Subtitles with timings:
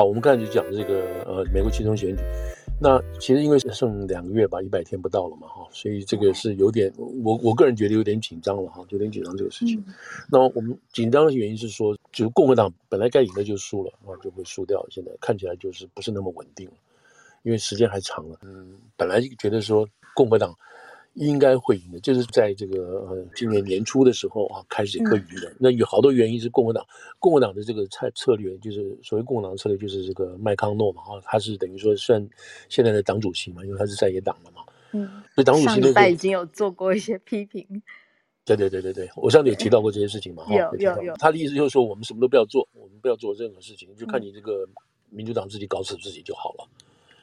[0.00, 2.22] 好，我们刚才就讲这个呃，美国期中选举。
[2.80, 9.78] 那其实因为剩两个月吧，一百天不到了嘛，哈，所以这个是有点，我我个人觉得有点紧张了，哈，有点紧张这个事情。
[9.86, 9.92] 嗯、
[10.32, 16.72] 那我们紧张的原因是说，就是共和党本来该赢的就输了，啊，就会输掉，现在看起来就是不是那么稳定了，
[17.42, 18.38] 因为时间还长了。
[18.40, 20.56] 嗯，本来觉得说共和党。
[21.20, 25.50] 应该会赢的，就是在这个呃今年年初的时候啊，开始可以赢的。
[25.50, 26.84] 嗯、那有好多原因是共和党，
[27.18, 32.26] 共和党的这个策策略，就是所谓共和党的策略，就是这个麦康诺嘛，啊，他是等于说算
[32.70, 34.62] 现在的党主席嘛，因为他是在野党的嘛。
[34.92, 35.06] 嗯。
[35.34, 37.82] 所以党主席上礼拜已经有做过一些批评。
[38.46, 40.44] 对对对对对，我上次有提到过这些事情嘛。
[40.48, 41.14] 有有有。
[41.18, 44.66] 他的意思就是说，我们什么都不要做，我们不要做任何事情，就看你这个
[45.10, 46.68] 民主党自己搞死自己就好了。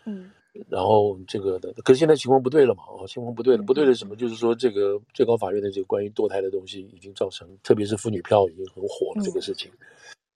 [0.05, 0.30] 嗯。
[0.70, 2.84] 然后这个的，可是现在情况不对了嘛？
[2.84, 4.16] 啊，情况不对了，不对的什么？
[4.16, 9.23] 就是说，这个最高法院的这个关于堕胎的东西，已经造成，特别是妇女票已经很火了。
[9.23, 9.72] 这个事情，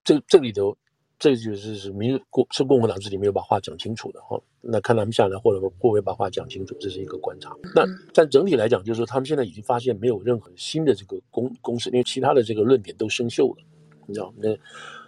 [0.04, 0.76] 这这里头，
[1.18, 4.40] 这就是是民国是共和党自己没有把话讲清楚的哈。
[4.60, 7.56] 那看他们下来或者会不会把话讲清楚，这是一个观察。
[7.74, 13.62] 那但整体来讲，就是说他们现在已经发现没有任何新的这个公公式，因为其他的这个论点都生锈了，
[14.06, 14.56] 你知道那。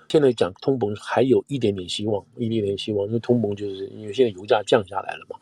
[0.08, 5.36] 现在讲通膨还有一点点希望，一点点希望，因为通膨就是因为现在油价降下来了嘛，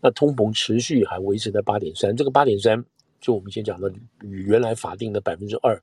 [0.00, 2.84] 那通膨持续还维持在八点三，这个八点三
[3.20, 5.80] 就我们先讲的与原来法定的百分之二，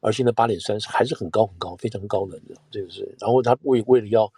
[0.00, 4.32] 而现在八点三是还是很高很高，非常高的，这个是，然后他为为了要。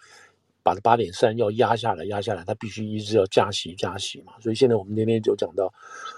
[0.64, 4.32] 把这八点三要压下来，压下来，它必须一直要加息，加息嘛。
[4.40, 5.72] 所以现在我们那天就讲到，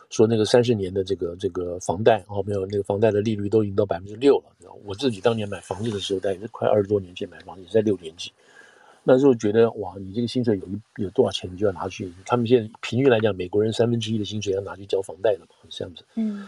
[0.08, 4.44] 说那个三十年的这个这个房贷哦，没有那个房贷的利率都已经到百分之六了。
[4.84, 8.32] 我自己当年买房子的时候，大概是快二十多年前买房子，也在六点几。
[9.02, 12.12] 那时候觉得哇，你这个薪水有一有多少钱，你就要拿去。
[12.24, 16.04] 他们现在平均来讲，美国人三分之一的薪水要拿去交房贷了嘛，这样子。
[16.14, 16.46] 嗯。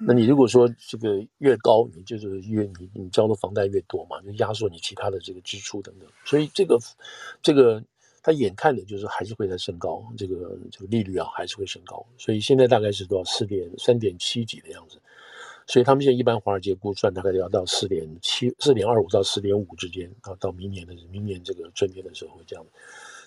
[0.00, 6.08] 那你如果说这个越高，你就是越你你交的房贷越多嘛，就压缩你其他的这个支出等等。
[6.24, 6.78] 所以这个
[7.42, 7.82] 这个
[8.22, 12.06] 他眼看的就是还是会在升高，这个这个利率啊还是会升高。
[12.16, 13.30] 所以现在大概是多少？
[13.30, 15.00] 四点三点七几的样子。
[15.66, 22.64] 所以他们现在一般华尔街估算大概要到四点七四点二五到四点五之间啊，到明年的明年这个春天的时候会这样。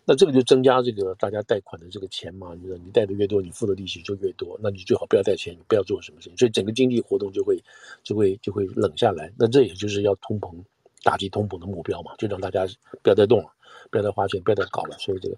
[0.04, 7.64] 那这个就增加这个大家贷款的这个钱嘛，你你贷的越多，你付的利息就越多，那你最好不要贷钱，你不要做什么事情，所以整个经济活动就会
[8.04, 9.32] 就会就会冷下来。
[9.38, 10.56] 那这也就是要通膨，
[11.04, 12.66] 打击通膨的目标嘛，就让大家
[13.04, 13.52] 不要再动了，
[13.92, 14.98] 不要再花钱，不要再搞了。
[14.98, 15.38] 所以这个，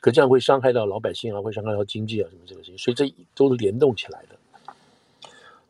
[0.00, 4.36] 可这样会伤害到老百姓啊，会伤害到经济啊什么这个事情，所以这都是联动起来的。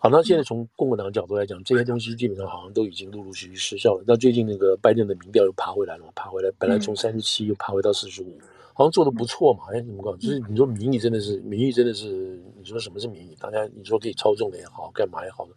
[0.02, 4.04] 好，那现在从共和党的角度来讲，这些东西基本上好像都已经陆陆续续失效了。
[4.06, 6.10] 那最近那个拜登的民调又爬回来了嘛？
[6.14, 8.38] 爬回来，本来从三十七又爬回到四十五，
[8.72, 9.64] 好像做的不错嘛。
[9.74, 10.16] 哎，怎么搞？
[10.16, 13.36] 就是你说民意真的是民意真的是，你说什么是民意？
[13.38, 15.52] 大家你说可以操纵的也好，干嘛也好的，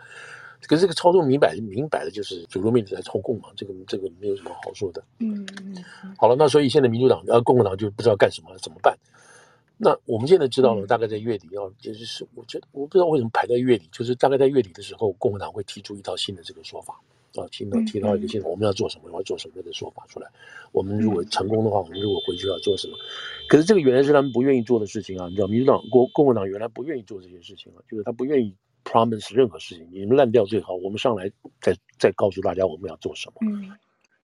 [0.68, 3.48] 可是这个操纵明摆明摆的就是主流媒体在操控嘛。
[3.56, 5.02] 这个这个没有什么好说的。
[5.20, 5.82] 嗯嗯。
[6.18, 8.94] 好了，那所以现在民主党呃共和党就不知道干什么了，怎么办？
[9.78, 17.00] 那我们现在知道了，大概在月底要，就是我觉得我不知道为什么排在月底，就是大概在月底的时候，共和党会提出一套新的这个说法
[17.36, 20.30] 啊，提到提到一个新的，我们要做什么，我要做什么的说法出来。
[20.72, 22.94] 我们如果成功的话，我们如果回去要做什么？
[23.50, 28.56] 可是这个原来是他们不愿意做的事情啊，你知道，民主党共共和党原来不愿意做这些事情啊，就是他不愿意
[28.86, 31.30] promise 任何事情，你们烂掉最好，我们上来
[31.60, 33.34] 再再告诉大家我们要做什么。
[33.42, 33.72] 嗯。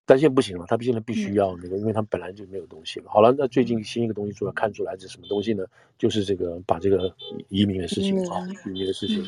[0.09, 3.05] 但现在不行了，他现在必须要那个，因为他本来就没有东西了。
[3.11, 5.63] 好了，那最近新一个东西出来，看出来是什么东西呢？
[5.99, 7.13] 就是这个把这个
[7.49, 9.23] 移民的事情啊，移民的事情。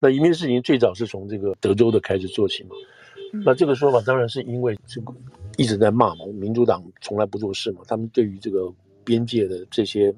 [0.00, 2.70] 那移民的事情最早是从这个德州的开始做起嘛。
[3.44, 5.14] 那这个说法当然是因为这个
[5.56, 8.68] 一直在骂嘛，民主党从来不做事嘛，他们对于这个
[9.04, 10.12] 边界的这些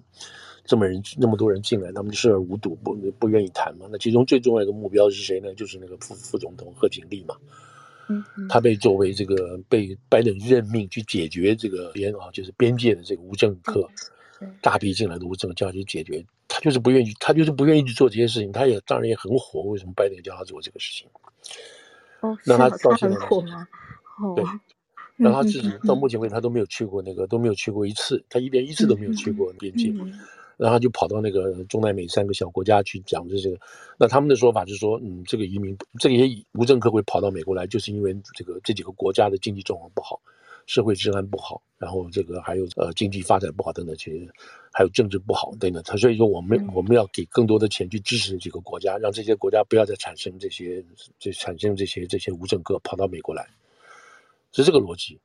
[0.64, 3.84] 这么人那么多人进来，他们就视而无睹，不不愿意谈嘛。
[3.92, 5.52] 那其中最重要一个目标是谁呢？
[5.52, 7.36] 就是那个副副总统贺锦丽嘛。
[8.48, 13.88] 他被作为这个被拜登任命去解决这个边啊，就是边界的这个无政客，
[14.60, 18.50] 大批进来的无政客去解决，他就是不愿意，他就是不愿意去做这些事情。
[18.52, 21.08] 他也当然也很火，为什么拜登叫他做这个事情？
[22.20, 23.66] 哦，让他到现在火吗？
[24.36, 24.44] 对，
[25.16, 29.92] 让他自己到目前为止他都没有去过那个，都没有去过一次，他一连一次都没有去过边界。
[30.62, 33.58] 然后就跑到那个中南美三个小国家去讲这个，
[33.98, 40.20] 那他们的说法就是说，嗯，这个移民这些无证客会跑到美国来，就是因为这个这几个国家的经济状况不好，
[40.66, 44.32] 社会治安不好，然后这个还有呃经济发展不好等等，其实
[44.72, 45.82] 还有政治不好等等。
[45.82, 50.84] 他所以说我们我们要给更多的钱去支持这几个国家，让这些国家不要再产生这些
[51.18, 53.44] 这产生这些这些无证客跑到美国来，
[54.52, 55.18] 是这个逻辑。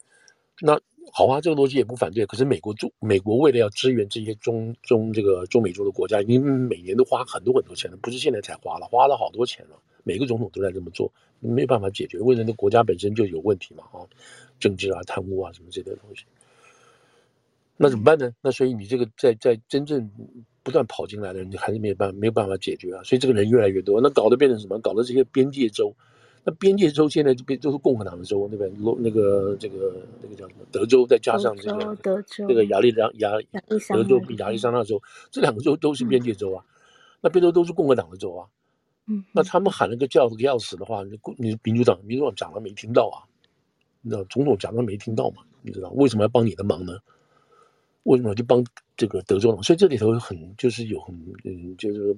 [0.62, 0.82] 那。
[1.12, 2.26] 好啊，这个逻辑也不反对。
[2.26, 9.80] 可是美国中，美国为了要支援这些中中这个中美洲的国家，因为每年都花很多很多钱了，不是现在才花了，花了好多钱了。
[10.04, 13.84] 每个总统都在这么做，没有办法解决，为什么国家本身就有问题嘛？
[13.92, 14.06] 啊，
[14.60, 16.24] 政治啊、贪污啊什么这些东西。
[17.78, 18.32] 那怎么办呢？
[18.42, 20.10] 那所以你这个在在真正
[20.64, 23.04] 不断跑进来的人，你还是没有办没有办法解决啊。
[23.04, 24.80] 所以这个人越来越多，那搞得变成什么？
[24.80, 25.96] 搞得这些边界州，
[26.50, 28.98] 那边界州现在就变都是共和党的州，那边罗？
[29.02, 30.66] 那个这个那个叫什么？
[30.72, 33.32] 德州再加上这个德州这个亚利桑亚
[33.68, 36.64] 德州比亚利桑那州，这两个州都是边界州啊。
[37.20, 38.48] 那边州都是共和党的州啊。
[39.08, 43.28] 嗯，那他们喊了个叫个要死的话，你你民主党民主党讲了没听到啊？
[44.02, 45.44] 那总统讲了没听到嘛？
[45.62, 46.98] 你知道为什么要帮你的忙呢？
[48.04, 48.66] 为什么要去帮
[48.96, 49.62] 这个德州呢？
[49.64, 52.18] 所以这里头很就是有很嗯，就是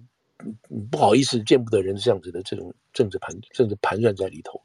[0.90, 4.62] 不好意思见不得人这样子的这种政治盘政治盘算在里头。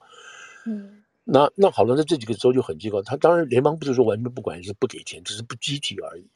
[0.67, 6.27] 嗯，那那好了，那这几个州就很奇怪，他当然联邦不是说完全不管，是不给钱，只是不积极而已。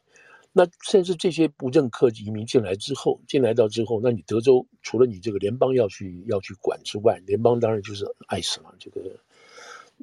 [0.53, 9.15] 那甚至这些无政客移民进来之后，进来到之后，那你德州除了你这个联邦要去要去管之外，联邦当然就是爱死了，这个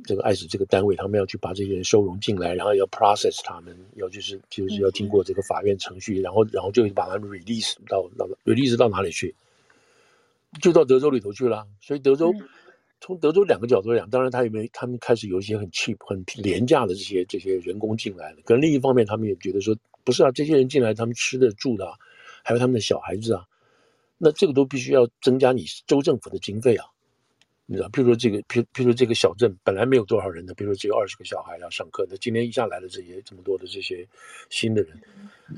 [0.04, 9.34] 这个 ICE 这个单位，他们要去把这些人收容进来，然后要 process 他们，要就是就是要经过这个法院程序，然后然后就把他们 release 到到 release 到哪里去？
[10.62, 11.66] 就到德州里头去了。
[11.82, 12.34] 所以德州
[13.00, 19.76] 从德州两个角度来讲，当然他也没有他们开始有一些很 cheap 很廉价的这些这些人工进来了，可能另一方面他们也觉得说。
[20.06, 21.92] 不是啊，这些人进来，他们吃的住的，
[22.44, 23.44] 还有他们的小孩子啊，
[24.20, 26.86] 那这个都必须要增加你州政府的经费啊，
[27.68, 34.08] 你知道，譬如说这个，譬譬如说这个小镇本来没有多少人的，比如说只有二十个小孩要上课，那今天一下来了这些这么多的这些
[34.50, 34.92] 新的人，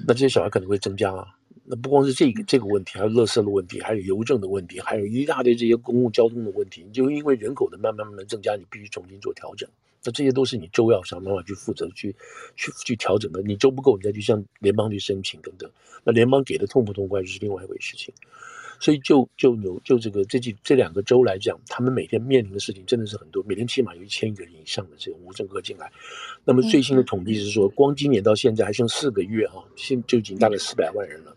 [0.08, 1.28] 那这些小孩可能会增加啊。
[1.66, 9.70] 那不光是这个这个问题，还有垃圾的问题，还有邮政的问题，还有一大堆这些公共交通的问题，你就因为人口的慢慢慢慢增加，你必须重新做调整。
[10.06, 12.16] 那这些都是你州要想办法去负责去
[12.56, 13.42] 去去调整的。
[13.42, 15.70] 你州不够，你再去向联邦去申请等等。
[16.06, 18.14] 那联邦给的痛不痛快就是另外一回事情。
[18.80, 25.92] 所以就就有就这个这几这两个州来讲，他们每天面临的事情真的是很多，每天起码有一千个人以上的这个无证客进来。
[26.44, 31.36] 那么最新的统计是说，光今年到现在还剩四个月哈，现就已经大概四百万人了。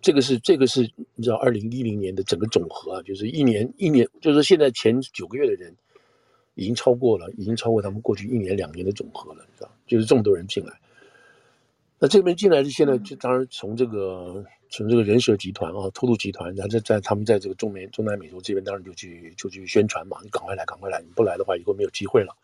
[0.00, 0.82] 这个是这个是
[1.14, 5.74] 你知道，二零一零年的整个总和啊，就是一年一年，就是现在前九个月的人。
[6.58, 9.70] 已经超过了，已经超过他们过去一年两年的总和了，你知道？
[9.86, 10.72] 就是这么多人进来。
[11.98, 22.34] 那这边进来的现在就当然从这个从这个人蛇集团啊，偷渡集团，然后在在他们在这个中美中南美洲这边，当然就去就去宣传嘛，你赶快来，赶快来，你不来的话，以后没有机会了。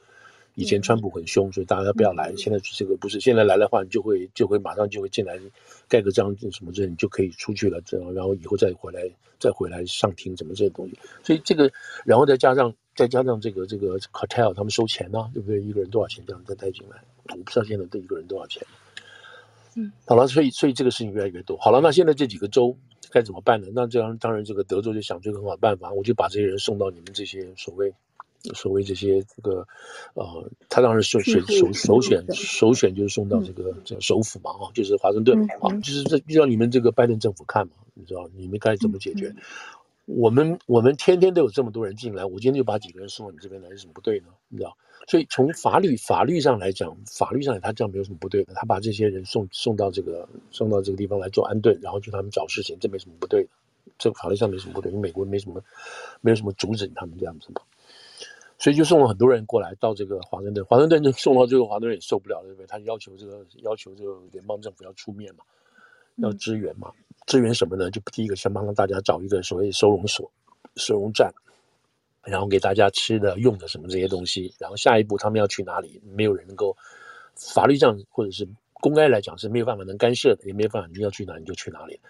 [0.55, 2.35] 以前川普很凶，所以大家不要来。
[2.37, 5.41] 现在这个不是，现在来的话，你就会就会马上就会进来，
[5.89, 7.81] 盖个章什么之类，你就可以出去了。
[7.87, 10.99] 这样，然后以后再回来，再回来上庭什么这些东西。
[11.23, 11.73] 所以这个，
[12.05, 15.59] 然后再加上再加上这个这个 cartel 他们收钱呢、啊，对不对？
[15.63, 17.03] 一个人多少钱这样再带进来？
[17.31, 18.63] 我不知道现在对一个人多少钱。
[19.75, 21.57] 嗯，好了，所以所以这个事情越来越多。
[21.59, 22.77] 好了，那现在这几个州
[23.11, 23.69] 该怎么办呢？
[23.75, 27.93] 那这样当然这个德州就想出一个很好的办法，我就把这些人送到你们这些所谓。
[28.57, 29.65] 所谓这些这个，
[30.15, 39.33] 呃，他当然首选首首选首选就是送到这个这个首府嘛，啊，就是华盛顿啊，就是这让你们这个拜登政府看嘛，你知道你们该怎么解决？
[40.07, 44.27] 我们我们天天都有这么多人进来，我今天就把几个人送到你这边来，有什么不对呢？
[44.49, 44.77] 你知道？
[45.09, 53.51] 所以从法律法律上来讲，法律上他这样没有什么不对的，他把这些人送送到这个送到这个地方来做安顿，然后就他们找事情，这没什么不对的，
[53.99, 55.63] 这个法律上没什么不对，因为美国没什么
[56.21, 57.63] 没有什么阻止他们这样子嘛。
[58.59, 62.67] 所以就送了很多人过来到这个华盛顿，华盛顿就 送到最后华盛顿也受不了，对不对？
[62.67, 65.43] 他要求这个要求这个联邦政府要出面嘛，
[66.17, 66.93] 要支援嘛，
[67.27, 67.91] 支援什么呢？
[67.91, 70.31] 就第一个先帮大家找一个所谓收容所、
[70.77, 71.33] 收容站，
[72.25, 74.55] 然后给大家吃的、用的什么这些东西。
[74.59, 76.01] 然后下一步他们要去哪里？
[76.15, 76.77] 没有人能够
[77.37, 82.01] 法律上或者是公开来讲是没有办法能干涉的，也没有办法你要去哪你就去哪里。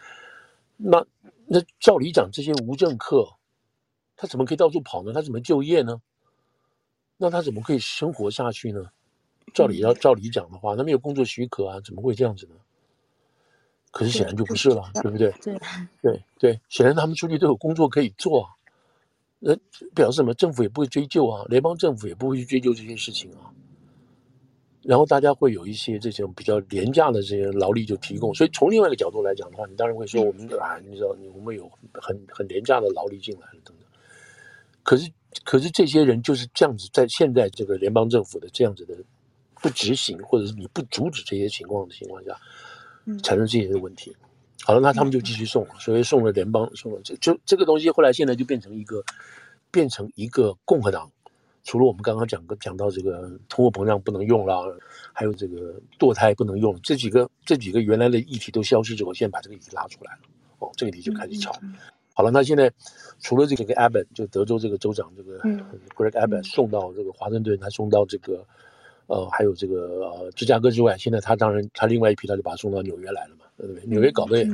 [0.77, 1.07] 那
[1.47, 3.29] 那照理讲，这些无政客
[4.17, 5.13] 他怎么可以到处跑呢？
[5.13, 6.01] 他怎么就业呢？
[7.19, 8.91] 那他怎么可以生活下去呢？
[9.53, 12.55] 照理要照理讲的话，他没有工作许可啊，怎么会这样子呢？
[13.93, 15.31] 可是显然就不是了，对不对？
[15.41, 15.57] 对
[16.03, 18.51] 对对，显然他们出去都有工作可以做啊。
[19.39, 19.55] 那
[19.95, 20.35] 表示什么？
[20.35, 23.55] 政府也不会追究啊，联邦政府也不会去追究这些事情啊。
[24.83, 33.87] 然后大家会有一些这种比较廉价的这些劳力就提供，所以从另外一个角度来讲的话，你当然会说我们啊，你知道，我们有很很廉价的劳力进来了等等。
[34.83, 35.09] 可是。
[35.45, 38.95] 可是这些人就是这样子，在现在这个联邦政府的这样子的
[39.63, 42.37] 不执行，或者是你不阻止这些情况的情况下，
[43.23, 44.15] 产生这些问题。
[44.65, 49.03] 好了，那他们就继续送，所以送了联邦，送了这就这个东西，后来现在就变成一个
[49.71, 51.11] 变成一个共和党。
[51.65, 54.77] 除了我们刚刚讲过讲到这个通货膨胀不能用了，
[55.13, 60.21] 还有这个堕胎不能用，这几个这几个原来的议题都消失之后，现在把这个议题拉出来了，
[60.59, 61.55] 哦，这个议题就开始吵。
[62.15, 62.71] 好了，那现在
[63.21, 65.39] 除了这个 Abbott，就德州这个州长这个
[65.97, 68.45] Greg Abbott 送到这个华盛顿，他送到这个
[69.07, 73.85] 呃，还有这个呃芝加哥之外，现在他当然他另外一批他就把他送到纽约来了嘛，对不对？
[73.87, 74.49] 纽约搞得也，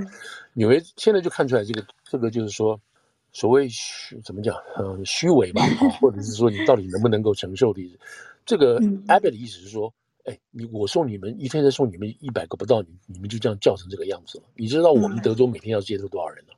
[0.55, 2.81] 纽约现在就看出来这个这个就是说。
[3.31, 4.57] 所谓虚怎么讲？
[4.79, 5.63] 嗯，虚伪吧，
[6.01, 7.99] 或者是说你到底能不能够承受的？
[8.47, 9.93] 这个 Abbott 的意思是说，
[10.25, 14.45] 哎，你我送你们一天再送你们一百个不到，你你们就这样叫成这个样子了？
[14.57, 16.55] 你知道我们德州每天要接受多少人呢？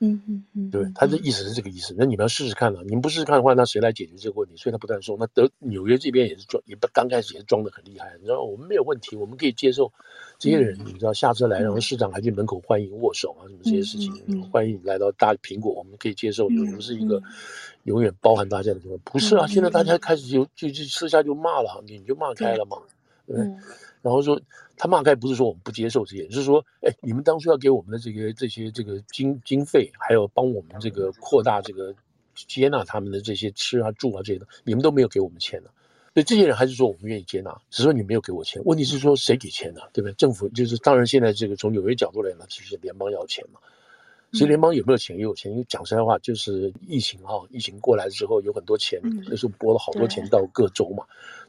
[0.00, 1.94] 嗯嗯嗯，对，他的意思是这个意思。
[1.96, 4.56] 那你们要试试看了，你们不试试看的话，那谁来解决这个问题？
[4.56, 8.12] 所以他不断说，那德纽约这边也是装，也不刚开始也是装的很厉害。
[8.18, 9.90] 你知道我们没有问题，我们可以接受
[10.38, 10.78] 这些人。
[10.84, 16.46] 你知道下车来，然后市长还去门口欢迎握手啊，什么这些事情，欢迎来到大苹果，我们可以接受。
[16.46, 17.22] 我们是一个
[17.84, 18.98] 永远包含大家的地方。
[19.04, 22.78] 不是啊，现在大家开始就就就私下就骂了，你就骂开了嘛，
[23.26, 23.36] 对。
[24.02, 24.38] 然后说
[24.76, 31.94] 他骂开不是说我们不接受这些，就是说，哎，你们当初要给我们的这个这些这个经经费，还有帮我们这个扩大这个
[32.34, 35.70] 接纳他们的这些吃啊住啊这些的，你们都没有给我们钱呢。
[36.12, 38.62] 所以这些人还是说我们愿意接纳，只是说你没有给我钱。
[38.64, 39.80] 问题是说谁给钱呢？
[39.92, 40.12] 对不对？
[40.14, 43.58] 政府就是当然现在这个从纽约角度来讲，其实联邦要钱嘛。
[44.32, 51.04] 其实联邦有没有钱也有钱，因为讲实在话，就是疫情哈，疫情过来之后有很多钱，那时候拨了好多钱到各州嘛，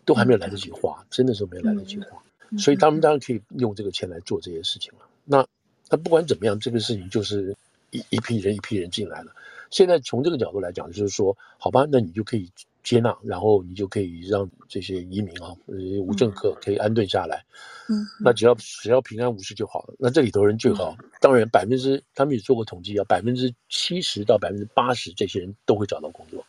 [0.05, 2.21] 都还没有来得及花，真的是没有来得及花。
[2.57, 5.05] 所以他们当然可以用这个钱来做这些事情了。
[5.23, 5.45] 那
[5.89, 7.55] 那不管怎么样，这个事情就是
[7.91, 9.31] 一一批人一批人进来了。
[9.71, 12.49] 现在从这个角度来讲，就是说，好吧，那你就可以
[12.83, 17.43] 接纳，然后你就可以让这些移民啊，呃，无政客可以安顿下来。
[17.89, 19.95] 嗯，那只要只要平安无事就好了。
[19.97, 26.45] 那这里头人最好，当然百分之他们也做过统计啊，百分之七十到百分之八十这些人都会找到工作。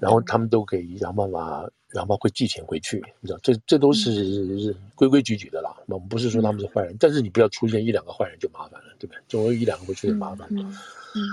[0.00, 5.72] 然后他们都可以想办法，然后会寄钱回去，你知道，这这都是规规矩矩的啦。
[5.86, 9.22] 我们不是说他们是坏人，但是你不要出现一两个坏人就麻烦了，对不对？
[9.28, 10.48] 总有一两个会出现麻烦，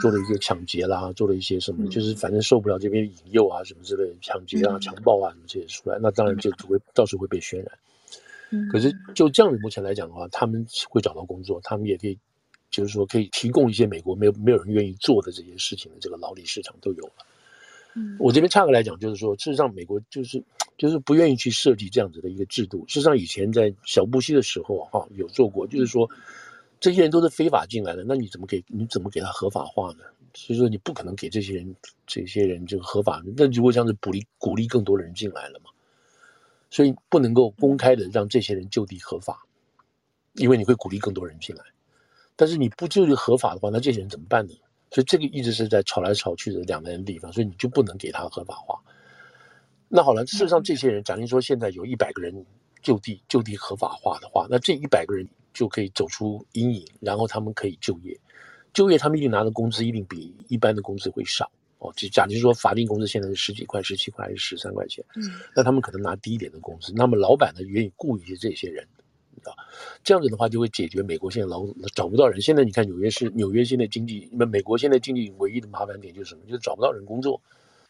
[0.03, 7.67] 做了一些抢劫啦，做了一些什么，就是反正受不了这边引诱啊什么之类的，抢劫啊、强暴啊什么这些出来，那当然就会到时候会被渲染。
[8.71, 12.19] 可是就这样子目前来讲的话，他们会找到工作，他们也可以，
[12.69, 17.13] 就是说可以提供一些美国没有没有人愿意做的这些事情的这个劳力市场都有了。
[18.19, 20.43] 我这边岔开来讲，就是说，事实上，美国就是
[20.77, 22.85] 就是不愿意去设计这样子的一个制度。
[22.87, 26.09] 事实上，以前在小布希的时候，哈，有做过，就是说，
[26.79, 30.03] 这些人都是非法进来的，那你怎么给你怎么给他合法化呢？
[30.33, 31.75] 所以说，你不可能给这些人
[32.07, 35.69] 这些人就合法，那如果这样子鼓励鼓励更多的人进来了嘛，
[36.69, 39.45] 所以不能够公开的让这些人就地合法，
[40.35, 41.63] 因为你会鼓励更多人进来。
[42.37, 44.53] 但是你不就地合法的话，那这些人怎么办呢？
[44.91, 48.77] 所以这个一直是在吵来吵去的两难的地方，所以你就不能给他合法化。
[49.87, 52.45] 那好了，事实上这些人，假定说现在有一百个人
[52.81, 58.19] 就地就地合法化的话，那这一百个人就可以走出阴影，然后他们可以就业。
[58.73, 61.91] 就业，他们一定拿的工资一定比一般的工资会少哦。
[61.95, 65.23] 就假如说法定工资现在是十几块、十七块还是十三块钱，嗯，
[65.55, 68.85] 那他们可能拿低一点的工资，那么老板呢愿意雇一些这些人。
[69.49, 69.55] 啊，
[70.03, 72.39] 这样子的话就会解决美国现在劳找不到人。
[72.39, 76.41] 现在你看纽约市，纽约现在经济，那美国现在经济唯一的麻烦点就是什么？
[76.45, 77.41] 就是找不到人工作。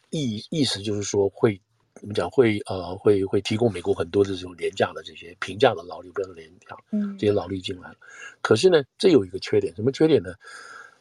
[0.09, 1.59] 意意思就是说会
[1.95, 2.29] 怎么讲？
[2.29, 7.95] 会呃会会提供美国很多的这种廉价的这些平价的劳力，不要廉价，嗯，这些劳力进来了。
[8.41, 10.33] 可是呢，这有一个缺点，什么缺点呢？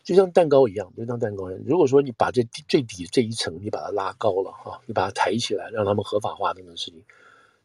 [0.02, 1.62] 就像蛋糕一样，就像蛋糕一样。
[1.66, 7.04] 如果说你把这最底这一层你把它拉高了啊，你把它抬起来，让他们合法化这种事情。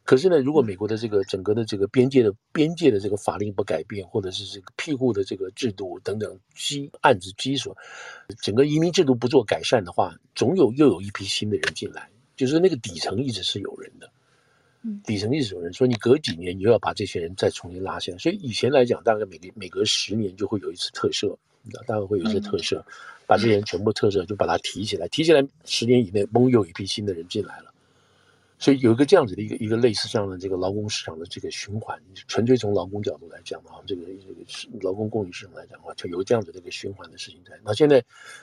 [0.06, 7.76] 可是呢，如果美国的这个整个的这个边界的边界的这个法令不改变，或者是这个庇护的这个制度等等基案子基础，
[8.40, 14.08] 整个移民制度不做改善的话，总有又有一批新的人进来，就是那个底层一直是有人的，
[15.04, 18.18] 底层一直有人，所以你隔几年你又要把这些人再重新拉下来。
[18.18, 21.36] 所以以前来讲，大概每个每隔十年就会有一次特赦，
[21.84, 22.80] 大概会有一些特赦，
[23.26, 27.72] 把这些人全部特赦，就把他提起来，提起来十年以内，嘣，又有一批新的人进来了。
[28.58, 37.52] 所以有一个这样子的一个一个类似这样的这个劳工市场的这个循环，纯粹从劳工角度来讲的话，这个这个劳工供应市场来讲的话，就有这样子的一个循环的事情在。
[37.62, 38.02] 那现在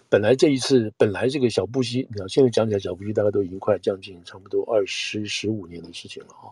[0.09, 6.51] 本来这一次本来这个小布希，你看现在讲起来小布希大概都已经快将近差不多二十十五年的事情了哈。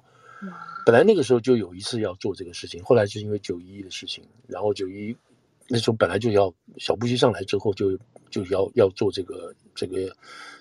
[0.84, 5.16] 本来那个时候就有一次要做这个事情，后来是因为九一一的事情，然后九一
[5.68, 7.96] 那时候本来就要小布希上来之后就
[8.32, 10.16] 就要要做这个这个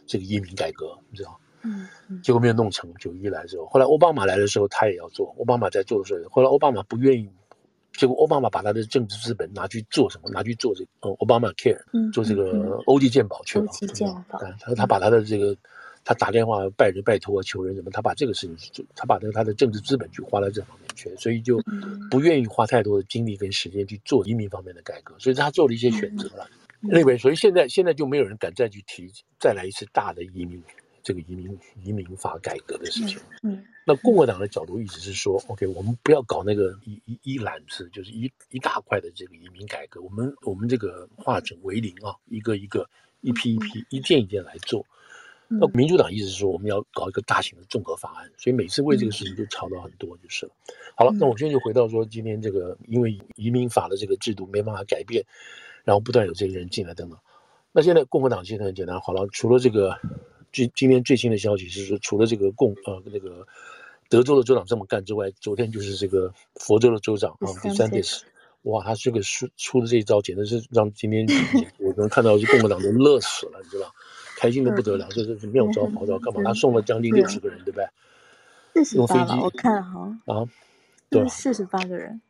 [0.07, 1.40] 这个移民改革，你知道。
[1.62, 1.87] 嗯，
[2.23, 2.93] 结果没有弄成。
[2.99, 5.35] 九一来的时候，后来奥巴马来的时候，他也要做。
[5.38, 7.29] 奥巴马在做的时候，后来奥巴马不愿意，
[7.93, 10.31] 结果奥巴马把他的政治资本拿去做什么？
[10.31, 11.81] 拿去做这个呃，奥巴马 Care，
[12.12, 13.67] 做这个欧弟健保去了。
[13.67, 15.57] 欧弟健保，他他把他的这个，
[16.05, 21.62] 他打电话拜人拜托求人什么，他把这个事情做，他把他的政治资本去花在这方面去，所以就
[22.11, 26.49] 不愿意花太多的精力跟时间去做移民方面的改革，所以他做了一些选择了。
[26.83, 30.62] 那边，所以现在现在就没有人敢再去提再来一次大的移民。
[31.02, 33.19] 这个移民移民法改革的事情。
[33.42, 42.88] 嗯，嗯，那共和党的角度一直是说，OK，我们不要搞那个一一一揽子，就是一一大块的这个移民改革，我们我们这个化整为零啊，一个一个
[43.21, 44.85] 一批一批一件一件来做。
[45.52, 50.52] 那民主党意思是说，我们要搞一个大型的综合法案，所以每次为这个事情就吵到很多就是了。
[50.95, 55.25] 好了，那我现在就回到说，今天这个因为移民法的这个制度没办法改变，
[55.83, 57.19] 然后不断有这些人进来等等。
[57.73, 59.99] 那现在共和党现在很简单，好了，除了这个，
[60.52, 63.47] 今今天最新的消息是说，除了这个共呃那个
[64.09, 68.21] 德州的州长这么干之外，昨天就是这个佛州的州长啊，DeSantis，
[68.62, 71.26] 哇，他这个出出的这一招，简直是让今天
[71.78, 73.92] 我能看到是共和党都乐死了，你知道。
[74.37, 76.42] 开心的不得了，这是妙招好招干嘛？
[76.42, 77.87] 他送了将近六十个人，对不对？
[78.97, 80.49] 用飞机，我看哈啊，
[81.11, 82.21] 对，四十八个人。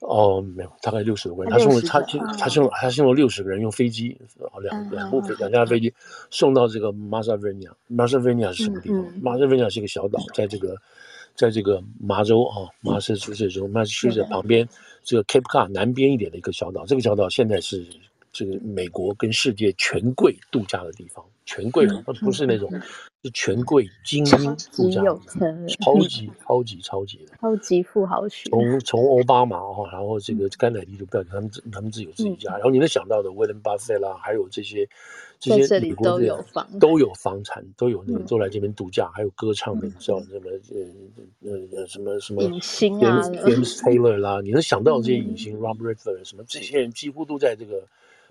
[0.00, 1.52] 哦，没有，大概六十多个人。
[1.52, 2.00] 他送了他
[2.38, 4.16] 他送他送了六十个人，用飞机
[4.62, 5.92] 两两部飞两架飞机
[6.30, 7.72] 送到这个马萨维尼亚。
[7.86, 9.04] 马萨维尼亚是什么地方？
[9.22, 10.76] 马萨维尼亚是一个小岛，在这个
[11.34, 14.68] 在这个麻州啊，马萨诸塞州，马萨诸塞旁边
[15.02, 16.84] 这个 Cape Cod 南边一点的一个小岛。
[16.86, 17.86] 这个小岛现在是。
[18.36, 22.70] 这个美国跟世界权贵度假的地方，权贵啊，不是那种，
[23.22, 25.02] 是权贵精英富家，
[25.80, 28.48] 超级超级超级的，超级富豪区。
[28.48, 34.88] 从从奥巴马哈，然后这个甘乃迪就不要他们自他们自己有自己家，然后你能想到的威廉巴菲特啦，还有这些
[35.38, 36.44] 这些美国的
[36.80, 40.50] 都有房产，都有那个都来这边度假，还有歌唱的，你知道什么
[41.42, 47.86] 呃呃什么什么影星啊，James Taylor 啦，你能想到这些影星，Robert Redford 什么这些人几乎都在这个。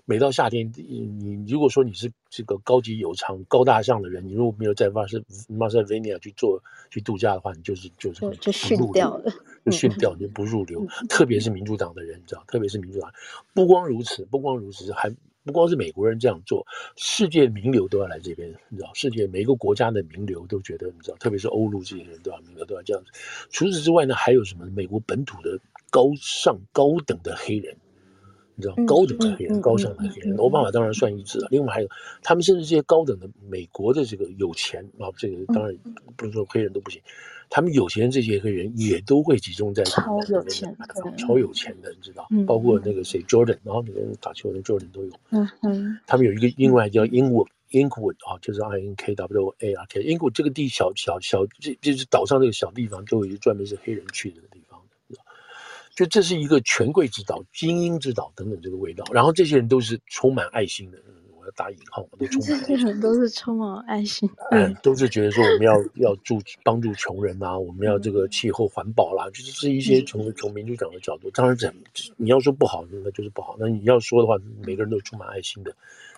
[0.06, 9.32] 每到夏天，你如果说你是这个高级有偿、高大上的人，你如果没有在马斯马萨维尼亚去做去度假的话，你就是就是就逊掉了，
[9.64, 10.86] 就逊掉，你就不入流。
[11.08, 13.10] 特别是民主党的人，你知道，特别是民主党。
[13.54, 15.08] 不光如此，不光如此，还
[15.42, 23.10] 不光是美国人这样做，世界名流都要来这边，你知道，世界每一个国家的名流都觉得，你知道，特别是欧陆这些人都要名流都要这样子。
[23.48, 24.66] 除此之外呢，还有什么？
[24.66, 25.58] 美国本土的
[25.90, 27.74] 高尚高等的黑人。
[28.56, 31.48] 你知道高等的黑人，高尚的黑人，奥巴马当然算一致了。
[31.50, 31.88] 另外还有，
[32.22, 35.76] 他们甚至这些高等的美国的这个有钱啊，这个当然
[36.16, 37.00] 不能说黑人都不行，
[37.50, 40.76] 他们有钱这些黑人也都会集中在超有钱，
[41.18, 45.10] 超有钱的，你知道，包括那个谁 Jordan，然后那个打球的 Jordan 都有。
[45.30, 54.63] 嗯嗯，他们有一个英文叫 Inkwood，Inkwood 啊，就是 I N K W A R K，Inkwood 这个地小小小，这就是岛上这个小地方，都有一个专门是黑人去的地方。
[55.94, 60.98] 就这是一个权贵之岛、精英之岛等等这个味道，然后这些人都是充满爱心的，
[61.38, 62.66] 我要打引号，都充满爱心。
[62.66, 71.72] 这些人都是充满爱心，嗯， 都是觉得说我们要要助帮助穷人呐、啊，我们要这个气候环保啦，就是是一些从从民主党的角度，当然讲
[72.16, 73.56] 你要说不好，那就是不好。
[73.58, 75.74] 那你要说的话，每个人都充满爱心的，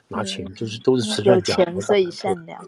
[0.08, 2.66] 拿钱就是都是慈善家，有钱所以善良。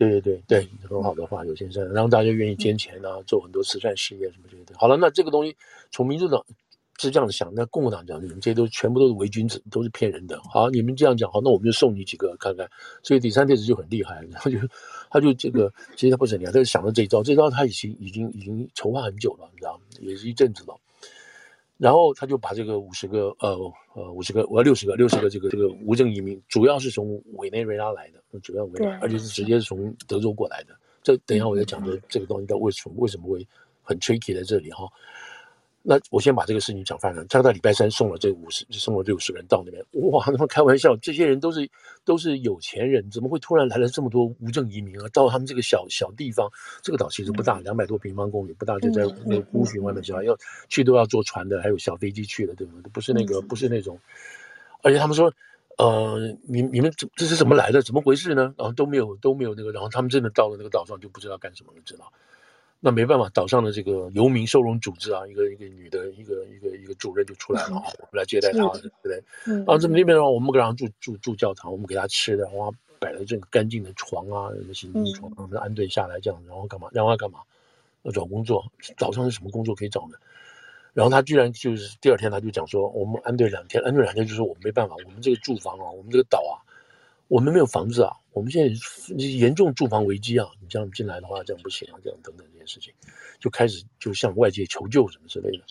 [0.00, 4.74] 对对对对，很好的话，有钱善良，然后大家愿意捐钱啊，做很多慈善事业什么之类的。
[4.78, 5.54] 好了，那这个东西
[5.90, 6.42] 从民主党
[6.98, 10.40] 是这样想，那共和党讲，你们这些都全部都是伪君子，都是骗人的。
[10.50, 12.66] 好，你们这样讲，好，那我们就送你几个看看。
[13.02, 14.58] 所以第三天子就很厉害，他就
[15.10, 19.80] 他就这个，其实他不是很厉害，他就想到这一招，这招他已经已经已经筹划很久了，你知道吗？
[20.00, 20.74] 也是一阵子了。
[21.80, 23.56] 然后他就把这个五十个呃
[23.94, 30.76] 呃五十个我要六十个六十个这个这个无证移民，主要是从委内瑞拉来的，主要委内瑞拉，而且是直接是从德州过来的。
[31.02, 33.48] 这等一下我再讲的这个东西，到为什么为什么会
[33.82, 34.84] 很 tricky 在这里哈？
[35.82, 37.24] 那我先把这个事情讲翻了。
[37.24, 39.82] 他在礼拜三送了这五十，送了六十个人到那边。
[40.10, 41.68] 哇，他们开玩笑，这些人都是
[42.04, 45.08] 都是有钱人，怎么会突然来了这么多无证移民啊？
[45.12, 46.50] 到他们这个小小地方，
[46.82, 50.36] 这个岛其实不大，两百多平方公里不大，就在那个孤岛外面，要
[50.68, 52.74] 去都要坐船的，还有小飞机去的，对吗？
[52.92, 53.98] 不是那个，不是那种。
[54.82, 55.32] 而且他们说，
[55.78, 57.80] 呃，你你们这这是怎么来的？
[57.80, 58.54] 怎么回事呢？
[58.58, 62.12] 然后都没有都没有那个，然后他们真的到了那个岛上就不知道干什么了，知道。
[62.82, 69.22] 那没办法，岛上的这个游民收容组织啊，一个一个女的，一个一个一个主任就出来了，我们来接待他，对不对？
[69.44, 76.88] 然后这么那边的话，我们给他住住住教堂，我们给他吃的，然后摆了这个干净的床啊，什么行军床，让他安顿下来这样，然后干嘛？
[76.90, 77.40] 让他干嘛？
[78.04, 78.64] 要找工作，
[78.96, 80.16] 岛上是什么工作可以找呢？
[80.94, 86.64] 然后他居然就是第二天他就讲说，我们安顿两天，安顿两天就是我们没办法，我们这个住房啊，我们这个岛啊。
[87.30, 88.74] 我们没有房子啊，我们现在
[89.14, 90.48] 严重住房危机啊！
[90.60, 92.92] 你这样进来的话，这样不行啊，这样等等这些事情，
[93.38, 95.62] 就开始就向外界求救什么之类的。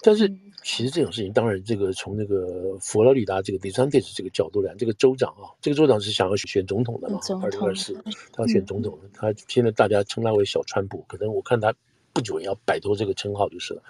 [0.00, 0.26] 但是
[0.62, 7.92] 其实这种事情，当然这个从那个佛罗里达这个 DeSantis 这个角度来，这个州长啊，这个州长是想要选总统的嘛，二零二四
[8.32, 11.74] 他要选总统，他现在大家称他为小川普，可能我看他
[12.14, 13.82] 不久也要摆脱这个称号就是了。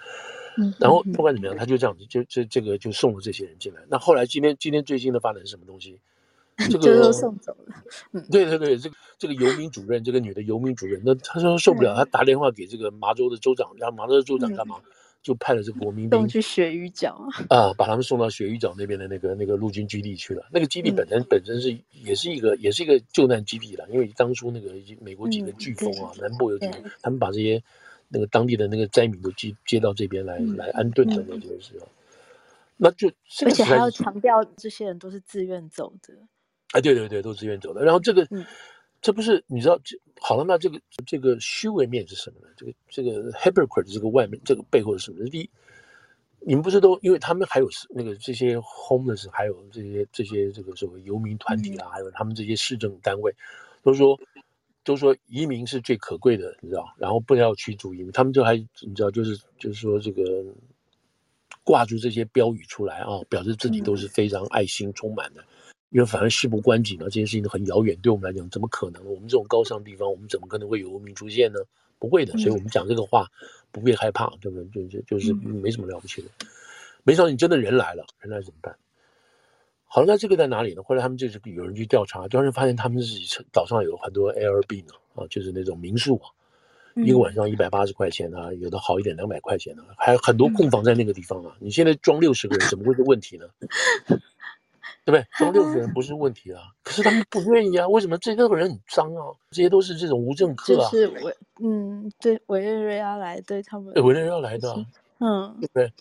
[0.57, 3.81] 嗯，然后不管怎么样，他就这样子，就这这个就送了这些人进来。
[3.87, 5.97] 那后来今天今天最新的发展是什么东西？
[6.69, 7.75] 这个送走了。
[8.11, 14.75] 嗯对对对，这个这个游民主任，这个女的游民主任，那她说受不了，她打电话给这个麻州的州长，然后麻州的州长干嘛？
[15.21, 20.45] 就派了这个国民兵去鳕鱼角啊，把他们送到鳕鱼角那边的那个那个陆军基地去了。
[20.51, 27.59] 那个基地本身本身是也是一个也是一个救难基地了，因为当初那个美国几个飓风啊，南部有几个，他们把这些
[28.07, 31.89] 那个当地的那个灾民都接接到这边来来安顿的那件事啊。
[32.77, 33.11] 那就
[33.43, 36.13] 而且还要强调，这些人都是自愿走的。
[36.71, 37.83] 哎，对对对，都自愿走的。
[37.83, 38.27] 然后这个。
[39.01, 42.47] 这不是你知道这好了，那这个这个虚伪面是什么呢？
[42.57, 45.23] 这个这个 hypocrite 这个外面这个背后是什么？
[45.29, 45.49] 第一，
[46.39, 53.31] 你们不是都因为他们还有那个这些 homeless，还有这些这些这个所谓游民团体啊，还有他们这些市政单位，
[53.83, 54.19] 都说
[54.83, 56.91] 都说移民是最可贵的，你知道？
[56.97, 60.43] 然后不要驱逐移民，他们就还你知道，就是就是说这个
[61.63, 65.45] 挂住这些标语出来啊，表示自己都是非常爱心充满的。
[65.95, 69.01] 因为反而事不关己呢，这件事情都很遥远，对我们来讲怎么可能？
[69.05, 71.59] 我们这种高尚地方，我们怎么可能会有文明出现呢？
[71.99, 73.31] 不会的，所以我们讲这个话
[73.71, 74.85] 不必害怕，对不对？
[74.89, 76.27] 就就就是没什么了不起的。
[77.05, 78.75] 没想到你真的人来了，人来怎么办？
[79.85, 80.83] 好了，那这个在哪里呢？
[80.83, 86.27] 后来他们就是有人去调查，调查发现他们自己岛上有很多 Airbnb，啊，就是那种民宿啊，
[86.95, 91.55] 一个晚上一百八十块钱啊，有的好一点两百块钱啊，还有很多空房在那个地方啊。
[91.61, 93.45] 你现在装六十个人，怎么会是问题呢？
[95.05, 95.27] 对不对？
[95.37, 97.87] 装六十人不是问题啊，可是他们不愿意啊。
[97.87, 98.17] 为什么？
[98.17, 100.89] 这六个人很脏啊，这些都是这种无政客啊。
[100.89, 103.93] 就是委，嗯，对，委内瑞拉来，对他们。
[103.93, 104.73] 对，委内瑞拉来的，
[105.19, 105.93] 嗯，对不对？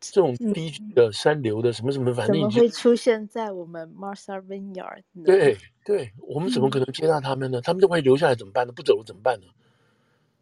[0.00, 5.02] 这种低级的三流的什么什么，反正怎么会出现在我们 Martha Vineyard？
[5.24, 7.60] 对对，我们怎么可能接纳他们呢？
[7.60, 8.72] 他们就会留下来怎么办呢？
[8.72, 9.46] 不走了怎么办呢？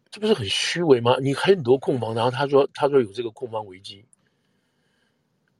[0.09, 1.17] 这不是很虚伪吗？
[1.21, 4.05] 你还很多空房，然后他说他说有这个空房危机，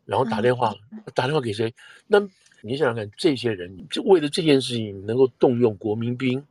[0.06, 0.74] 然后打电话
[1.13, 1.72] 打电话给谁？
[2.08, 2.28] 那。
[2.62, 6.43] 你想想看，这些人就为了这件事情能够动用国民兵，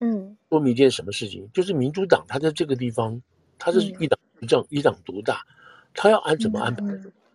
[0.00, 1.48] 嗯，说明一件什么事情？
[1.52, 3.20] 就是民主党他在这个地方，
[3.58, 5.46] 他是一党执政，一党独大，
[5.94, 6.84] 他要按怎么安排？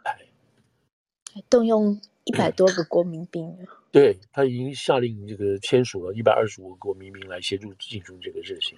[0.03, 3.57] 哎，动用一百多个国民兵，
[3.91, 8.77] 对，他已经下令这个签署了一百二十五个国民兵来协助进行这个事情，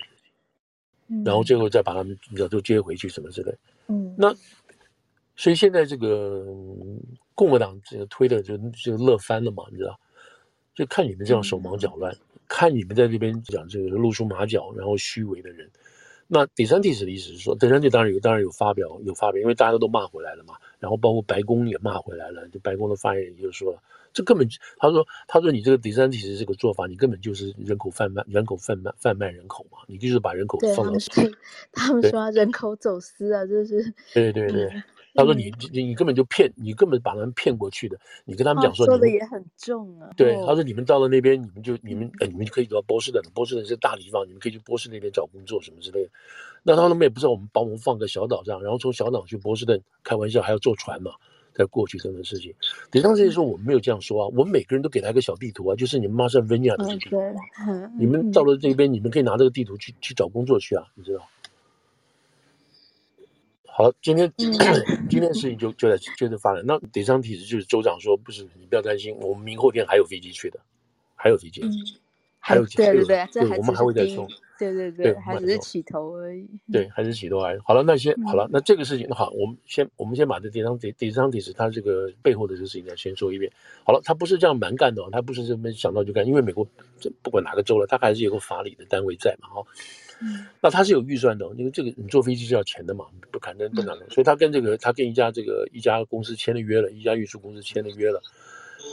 [1.25, 3.53] 然后最后再把他们你知道都接回去什么之类，
[3.87, 4.33] 嗯，那。
[5.35, 6.45] 所以现在这个
[7.33, 9.99] 共和党这个推的就就乐翻了嘛，你知道？
[10.73, 15.69] 就看你们这样手忙脚乱，嗯、看你们在这边讲这个露出马脚，然后虚伪的人。
[16.27, 20.55] 那第三 DeSantis 的意思是说，第三 DeSantis 当然有，当然有发表，有发表，因为大家都骂回来了嘛。
[20.79, 23.79] 然后包括白宫也骂回来了，就白宫的发言人就说了，
[24.11, 24.45] 这根本
[24.77, 31.31] 他说他说你这个第三 DeSantis 这个做法，你根本就是人口贩卖，人口贩卖贩卖人口嘛，你就是把人口放到对，
[31.71, 34.65] 他们说人口走私啊，这是对对对。
[34.65, 34.83] 嗯
[35.15, 37.97] 他说你：“你你根本就骗，你根本把他们骗过去的。
[38.25, 40.09] 你跟他们讲说，说的也很重啊。
[40.17, 46.09] 对，他说你们到了那边，你们就你们哎，你们可以到波士顿，波士顿是大地方，你们可以去波士顿那边找工作什么之类的。
[46.63, 51.11] 那他们也不知道我们把我们放在小岛上，然后从小岛去波士顿，开玩笑还要坐船嘛，
[51.53, 52.53] 在过去这种事情。
[52.91, 57.15] 对，当时说我们没有这样说啊，我们每个人都给他一个小地图啊，就是你们马萨维尼亚的地图。
[57.97, 61.21] 你们到了这边，你们可以拿这个地图去去找工作去啊，你知道。”
[63.77, 64.31] 好，今天
[65.09, 66.63] 今天事情就就在接着发展。
[66.65, 70.57] 那第三体制就是州长说，不是你不要担心，我们明后天还有飞机去的，
[71.13, 71.61] 还有飞机，
[72.39, 74.25] 还有对对对，对，我们还会再送，
[74.57, 76.47] 对对对，还只是起头而已。
[76.71, 77.59] 对，还是起头而已。
[77.65, 83.51] 好了，那先好了，那这个事情那好，我们先我们先把这第三体第三体制它这个背后的这个事情再先说一遍。
[83.83, 86.65] 好了，他不是这样蛮干的，他不是这么想到就干，因为美国
[86.97, 89.61] 这不管哪个州了，他还是有个法理的单位在嘛，哈。
[90.21, 98.21] 嗯，那他是有预算的，因为这个你坐飞机是要钱的嘛，不可能不可能，所以他跟这个他跟一家这个一家公司签了约了，一家运输公司签了约了，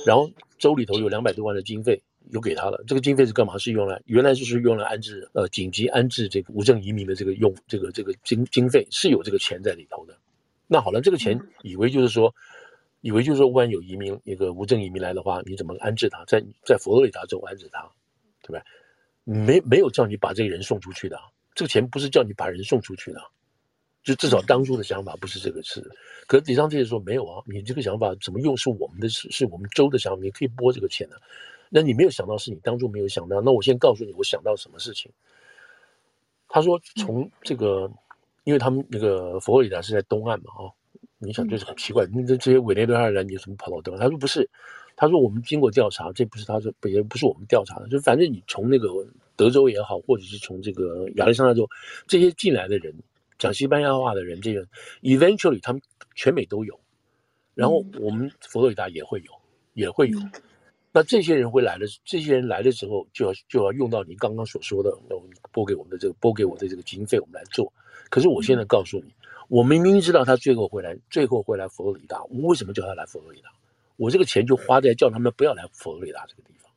[0.06, 3.56] 然后州里头有两百多万的经费有给他了，这个经费是干嘛？
[3.58, 10.16] 是用来原来就是用来安置呃紧急安置这个无证移民的这个用这个这个经经费是有这个钱在里头的。
[10.66, 12.34] 那好了，这个钱以为就是说，
[13.02, 16.24] 以为就是说，万一有移民一个无证移民来的话，你怎么安置他？
[16.24, 17.82] 在在佛罗里达州安置他，
[18.42, 18.62] 对不对？
[19.24, 21.18] 没没有叫你把这个人送出去的，
[21.54, 23.20] 这个钱不是叫你把人送出去的，
[24.02, 25.80] 就至少当初的想法不是这个事。
[26.26, 31.20] 可是李昌这些说没有啊，你这个想法怎么用是我们的事，是我们州的想法，你可以拨这个钱的。
[31.70, 35.10] 那你没有想到是你当初没有想到，那我先告诉你我想到什么事情。
[36.48, 37.90] 他说从这个，
[38.44, 40.68] 因为他们那个佛罗里达是在东岸嘛，啊，
[41.18, 44.02] 你想就是很奇怪，那这这些委内瑞拉人你怎么跑到东岸？
[44.02, 44.50] 他说不是。
[44.96, 48.88] 他说：“我们经过调查，这不是他说，也不是我们调查的，就反正你从那个
[49.36, 51.68] 德州也好，或者是从这个亚利桑那州，
[52.06, 52.94] 这些进来的人
[53.38, 54.66] 讲西班牙话的人，这个
[55.02, 55.82] eventually 他们
[56.14, 56.78] 全美都有，
[57.54, 59.32] 然后我们佛罗里达也会有，
[59.74, 60.18] 也会有。
[60.92, 67.72] 那这些人会来的，这些人来的时候，就要就要用到你刚刚所说的，那我拨给我们的这个拨给我的这个经费，我们来做。
[68.10, 69.14] 可是我现在告诉你，
[69.48, 73.48] 我明明知道他最后会来，最后会来佛罗里达，我为什么叫他来佛罗里达？
[74.02, 76.70] 我这个钱就花在叫他们不要来佛罗里达这个地方。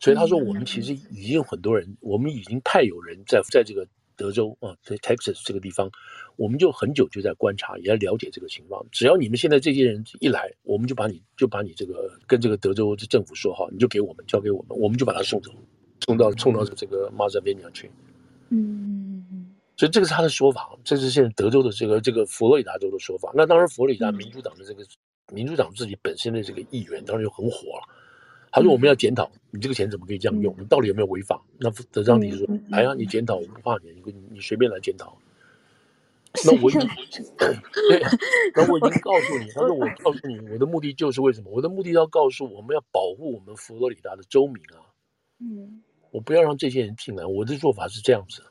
[0.00, 3.86] 所以他说，我们其实已经有很多人，我们已经派有人在在这个。
[4.14, 5.90] 德州啊，在 Texas 这个地方，
[6.36, 8.84] 我们就很久就在观察，也在了解这个情况。
[8.92, 15.50] 只要你们现在这些人一来，我们就把你就把你这个跟这个德州政府说好，你就给我们交给我们，我们就把他送走，
[16.04, 17.90] 送到送到这个 Marzavania 去。
[18.50, 23.32] 嗯，所以这个是他的说法，这是现在德州的这个这个佛罗里达州的说法。
[23.34, 24.84] 那当然，佛罗里达民主党的这个
[25.30, 27.88] 民主党自己本身的这个议员当然就很火了。
[28.50, 30.54] 他说：“我们要检讨，你这个钱怎么可以这样用？
[30.58, 35.16] 你到底有没有违法？”那德章提说：“哎呀，你检讨，我不怕你，你你随便来检讨。”
[36.44, 36.80] 那我已经
[37.36, 38.02] 对，
[38.54, 41.50] 那我已经告诉你， 他说：“我告诉你，我的目的就是为什么？
[41.50, 44.84] 我的目的要告诉我们要保护我们佛罗里达的州民啊，
[45.40, 47.24] 嗯，我不要让这些人进来。
[47.24, 48.42] 我的做法是这样子。”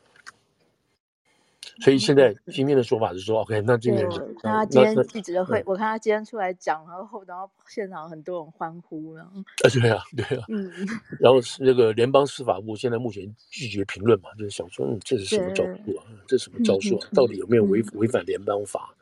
[1.82, 4.08] 所以现在今天的说法是说，OK，那今天
[4.44, 10.72] 那他今天记者会，我看他今天出来讲，然后然后现场很多人欢呼，然后啊，对啊，对啊，嗯，
[11.20, 16.06] 然后是那个联邦司法部现在目前拒绝评论嘛，就是想说，嗯，这是什么招数啊？
[16.28, 17.08] 这是什么招数啊？
[17.14, 18.94] 到底有没有违违反联邦法？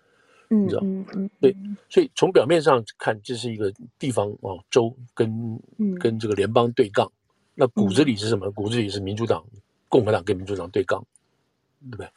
[0.47, 0.81] 你知道？
[1.39, 1.55] 对，
[1.89, 5.61] 所以从表面上看，这是一个地方啊，州跟
[5.99, 7.11] 跟这个联邦对杠，
[7.53, 8.49] 那骨子里是什么？
[8.51, 9.45] 骨子里是民主党、
[9.87, 11.05] 共和党跟民主党对杠，
[11.81, 12.07] 对不对？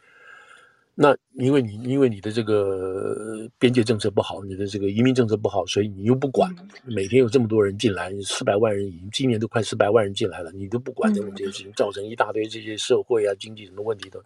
[0.95, 14.23] 那因为你因为你的这个边界政策不好，你的这个移民政策不好，所以你又不管，每天有这么多人进来，四百万人已经今年都快四百万人进来了，你都不管这种这些事情，造成一大堆这些社会啊、经济什么问题的。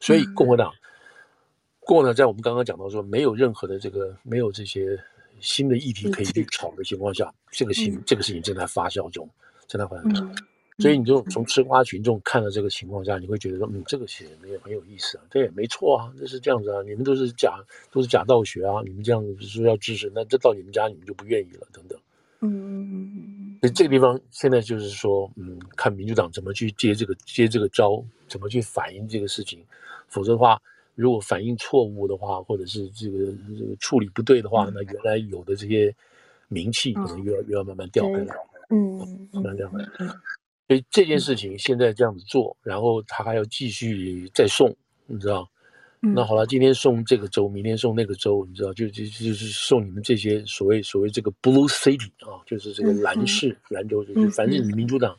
[0.00, 0.70] 所以共和党，
[1.80, 4.98] 共和党在我们刚刚讲到说，没有任何的这个没有这些
[5.40, 9.26] 新的议题可以去炒的情况下，这个情这个事情正在发酵中，
[9.66, 10.36] 正在发酵中。
[10.78, 17.58] 所以你就从吃瓜群众看到这个情况下，你会觉得说，嗯，这个其实也很有意思啊，对，没错啊，这是这样子啊，你们都是假，
[17.90, 21.98] 都是假道学啊，你们这样子说要支持，那这到你们家你们就不愿意了，等等。
[22.40, 23.58] 嗯。
[23.60, 29.64] 所以这个地方现在就是说，嗯，看民主党怎么去接这个接这个招，怎么去反映这个事情，
[30.08, 30.60] 否则的话，
[30.96, 35.94] 如果反映错误的话，或者是这个这个处理不对的话，那原来有的这些
[36.48, 38.34] 名气可能又要又要慢慢掉回来，
[38.70, 39.88] 嗯，慢慢掉回来。
[40.72, 45.46] 所以这件事情现在这样子做，然后他还要继续再送，你知道？
[46.00, 48.72] 那好了，今天送这个州，明天送那个州，你知道？
[48.72, 55.14] 就就就是送你们这些所谓所谓这个 Blue City 啊，就是这个蓝市蓝州，就是反正你民主党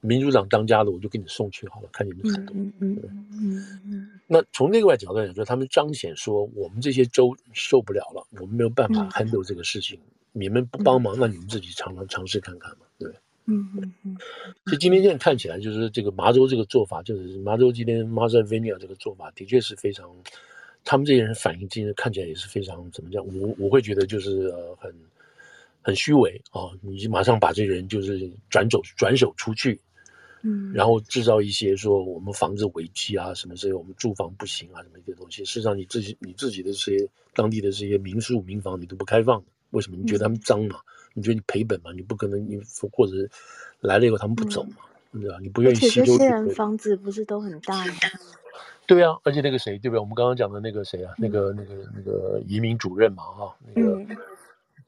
[0.00, 2.56] 民主党当家的，我就给你送去好了，看你们怎么动。
[2.56, 2.98] 嗯嗯
[3.30, 4.10] 嗯嗯。
[4.26, 10.00] 那从另外角度来说，他们彰显说我们这些州受不了了，我们没有办法 handle 这个事情，
[10.32, 13.08] 你们不帮忙，那你们自己尝尝尝试看看嘛，对。
[13.46, 14.16] 嗯嗯嗯，
[14.64, 20.08] 所以今天这样看起来，就是这个麻州这个做法，就是麻州今天 Marzavania 这个做法，的确是非常，
[20.84, 23.26] 他们这些人反应今天看起来也是非常怎么讲？
[23.26, 24.94] 我我会觉得就是呃很
[25.82, 26.70] 很虚伪啊！
[26.80, 29.80] 你马上把这个人就是转走转手出去，
[30.42, 35.44] 嗯，然后制造一些说我们房子危机啊什么这些，我们住房不行啊什么一些东西。
[35.44, 39.96] 事实上你自己你自己的这些当地的这些民宿民房你都不开放，为什么？
[39.96, 40.78] 你觉得他们脏吗？
[41.20, 41.92] 你觉得你赔本吗？
[41.94, 42.58] 你不可能，你
[42.90, 43.12] 或者
[43.80, 44.76] 来了以后他们不走嘛？
[45.12, 45.36] 对吧？
[45.42, 46.06] 你不愿意吸收。
[46.06, 47.92] 这些人房子不是都很大吗？
[48.88, 50.00] 对啊，而且那个谁，对不对？
[50.00, 54.00] 我们刚刚讲的那个谁啊，那个那个那个移民主任嘛，哈，那个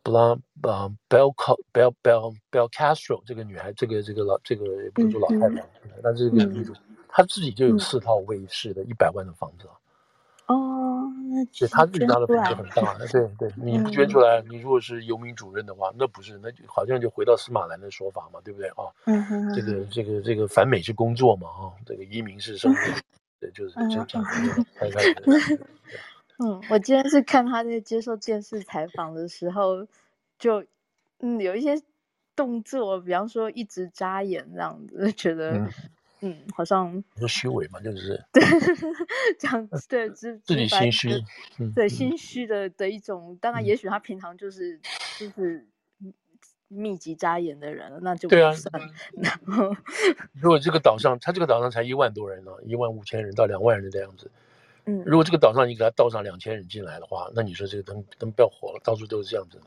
[0.03, 0.31] 布拉
[0.63, 1.33] 啊，Bel
[1.73, 5.65] Bel Bel Bel Castro 这个女孩，这个这个老这个也不能说老太太，
[6.03, 6.73] 但是这个女主，
[7.09, 9.75] 她自己就有四套卫士的一百万的房子啊。
[10.47, 18.85] 哦，那对他自己家的房子很大，对对， 你不捐出来，嗯、你如果是游民主任的话，那不是，那就好像就回到司马南的说法嘛，对不对啊？
[19.07, 22.81] 嗯哼，这个这个这个反美是工作嘛，啊，这个移民是生活，
[23.41, 24.07] 对，就是这样。
[26.39, 29.87] 嗯，我今天是看他在接受电视采访的时候，
[30.39, 30.65] 就
[31.21, 31.81] 嗯有一些
[32.35, 35.69] 动作，比方说一直眨眼这样子，觉得。
[36.23, 38.43] 嗯嗯，好像说虚伪嘛，就是对，
[39.39, 41.25] 这样对自自己心虚，
[41.75, 43.37] 对心虚的的一种。
[43.41, 44.81] 当然，也许他平常就是
[45.19, 45.67] 就是
[46.69, 48.53] 密集扎眼的人，那就对啊。
[49.15, 49.77] 然后，
[50.41, 54.31] 如果这个岛上，他这个岛上才一万多人呢，一万五千人到两万人的样子。
[54.87, 59.65] 嗯，如果这个岛上你给他倒上两千人进来的话，那你说这个灯灯不要火了，到处都是这样子的。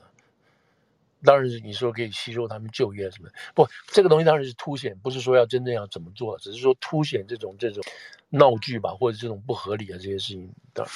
[1.24, 7.82] 当然是你说可以吸收他们就业什么的，不，这个东西当然是凸显，不是说要真正要怎么做，只是说凸显这种这种
[8.30, 10.86] 闹剧吧，或者这种不合理啊这些事情的。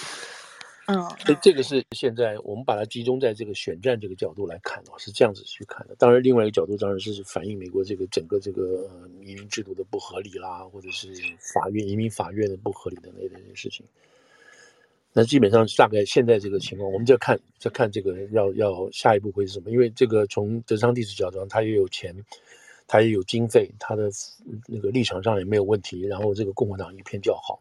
[0.86, 5.94] 嗯，所以这个是现在我们把它集中在这个选战这个角度来看哦，是这样子去看的。
[5.96, 11.14] 当然，另外一个角度当然是反映美国这个整个这个移民制度的不合理啦，或者是
[11.54, 13.86] 法院移民法院的不合理的那那些事情。
[15.12, 19.70] 那基本上大概现在这个情况，我们就要看，就看这个要要下一步会是什么。
[19.70, 22.14] 因为这个从德桑蒂斯角度上，他也有钱，
[22.86, 24.08] 他也有经费，他的
[24.68, 26.02] 那个立场上也没有问题。
[26.02, 27.60] 然后这个共和党一片叫好，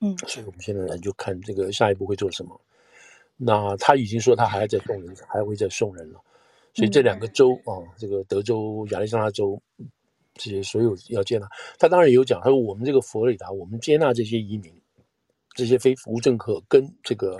[0.00, 2.58] 嗯，所以我们现在来就看这个下一步会做什么。
[3.36, 6.18] 那他已经说他还要再送人，还会再送人了。
[6.72, 9.60] 所以这两个州啊，这个德州、亚利桑那州
[10.32, 11.46] 这些所有要接纳，
[11.78, 14.72] 他当然也有讲，他说我们这个佛罗里达，我们接纳这些移民。
[15.54, 17.38] 这些非无政客跟这个，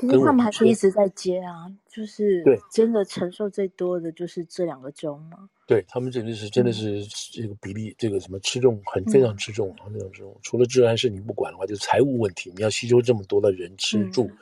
[0.00, 5.48] 其实他们还是一直在接啊，就是对，真的承受最多的就是这两个州嘛。
[5.66, 14.38] 对他们真的是真的是这个比例，嗯、这个什么吃重很非常吃重啊，那种吃重除了治安是你不管的话，就是财务问题，你要吸收这么多的人吃住、嗯、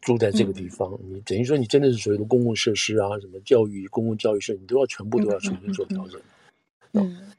[0.00, 6.20] 住在这个地方，嗯、你等于说你真的是所有的公共设施啊，什么教育、公共教育设施，你都要全部都要重新做调整。
[6.92, 7.32] 嗯。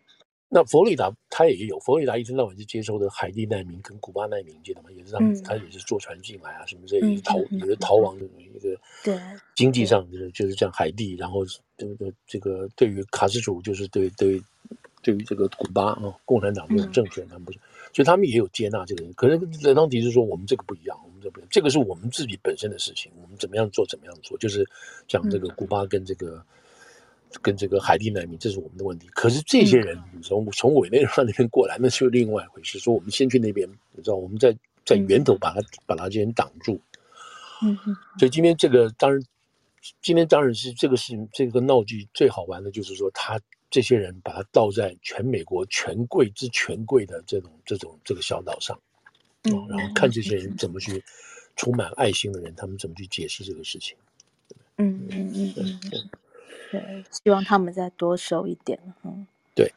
[0.51, 4.89] 嗯那佛罗里达他也有，佛罗里达一天到晚就接收的海地难民跟古巴难民，记得吗？
[4.91, 8.59] 也是他们，嗯、他也是坐船进来啊，什么这些逃，也是逃亡的一个。
[9.03, 9.15] 对。
[9.55, 11.45] 经济上就是就是这样，海地，然后
[11.77, 14.41] 这个这个对于卡斯楚，就是对对
[15.03, 17.59] 对于这个古巴啊，共产党这种政权，他们不是，
[17.93, 19.13] 所以他们也有接纳这个人。
[19.13, 24.67] 可是德桑蒂斯说，我们这个不一样，我们这不一样，这个是我们自己本身的事情，我们怎么样做怎么样做，就是
[25.07, 26.37] 讲这个古巴跟这个。
[26.37, 26.43] 嗯
[27.41, 29.07] 跟这个海地难民，这是我们的问题。
[29.09, 32.79] 可是这些人从从委内瑞拉那边过来，那是另外一回事。
[32.79, 36.79] 说我们先去那边，你知道，我们在在源头把他把他这些人挡住。
[37.61, 37.95] 嗯哼。
[38.17, 39.23] 所以今天这个当然，
[40.01, 43.39] 今天当然是这个事情，这个闹剧最好玩的就是说，他
[43.69, 48.79] 这些人把他倒在全美国权贵之权贵的这种这种这个小岛上，
[49.43, 51.03] 嗯，然后看这些人怎么去
[51.55, 53.95] 充满爱心的人，他们怎么去解释这个事情。
[54.77, 56.09] 嗯嗯嗯嗯。
[56.71, 58.79] 对，希望他们再多收一点。
[59.03, 59.71] 嗯，对。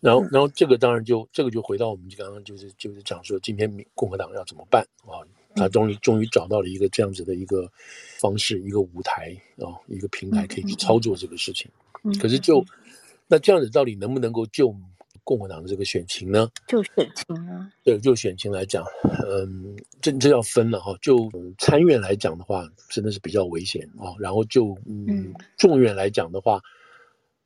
[0.00, 5.26] 然后，然后这个当然就这个就回到我们刚刚就是就是讲说，今天共和党要怎么办啊？
[5.56, 7.68] 他终于终于找到了一个这样子的一个
[8.20, 11.68] 方式，一个舞台啊，一个平台可以去操作这个事情。
[12.20, 12.64] 可是就
[13.26, 14.72] 那这样子到底能不能够救
[15.28, 16.50] 共和党的这个选情呢？
[16.66, 17.70] 就选情啊？
[17.84, 18.82] 对，就选情来讲，
[19.28, 20.96] 嗯，这这要分了哈。
[21.02, 24.16] 就参院来讲的话，真的是比较危险啊。
[24.18, 26.58] 然后就嗯，众院来讲的话，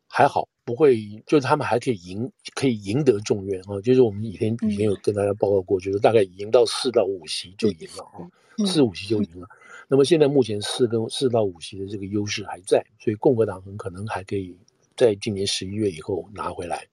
[0.07, 3.81] 还好，不会，就是他们还可以赢，可以赢得众院啊。
[3.81, 8.23] 就是我们以前以前有跟大家报告过，就是大概赢到四到五席就赢了啊，
[8.65, 9.49] 四五席就赢了。
[9.89, 14.57] 那么现在目前四跟四到五席的这个优势还在，所以共和党很可能还可以
[14.97, 16.92] 在今年十一月以后拿回来，嗯，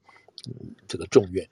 [0.88, 1.48] 这个众院。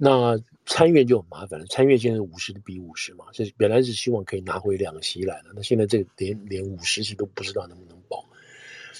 [0.00, 8.24] 那参院就很麻烦了，参院现在五十比五十嘛，这本来是希望可以拿回两席来的，那现在这连连五十席都不知道能不能保。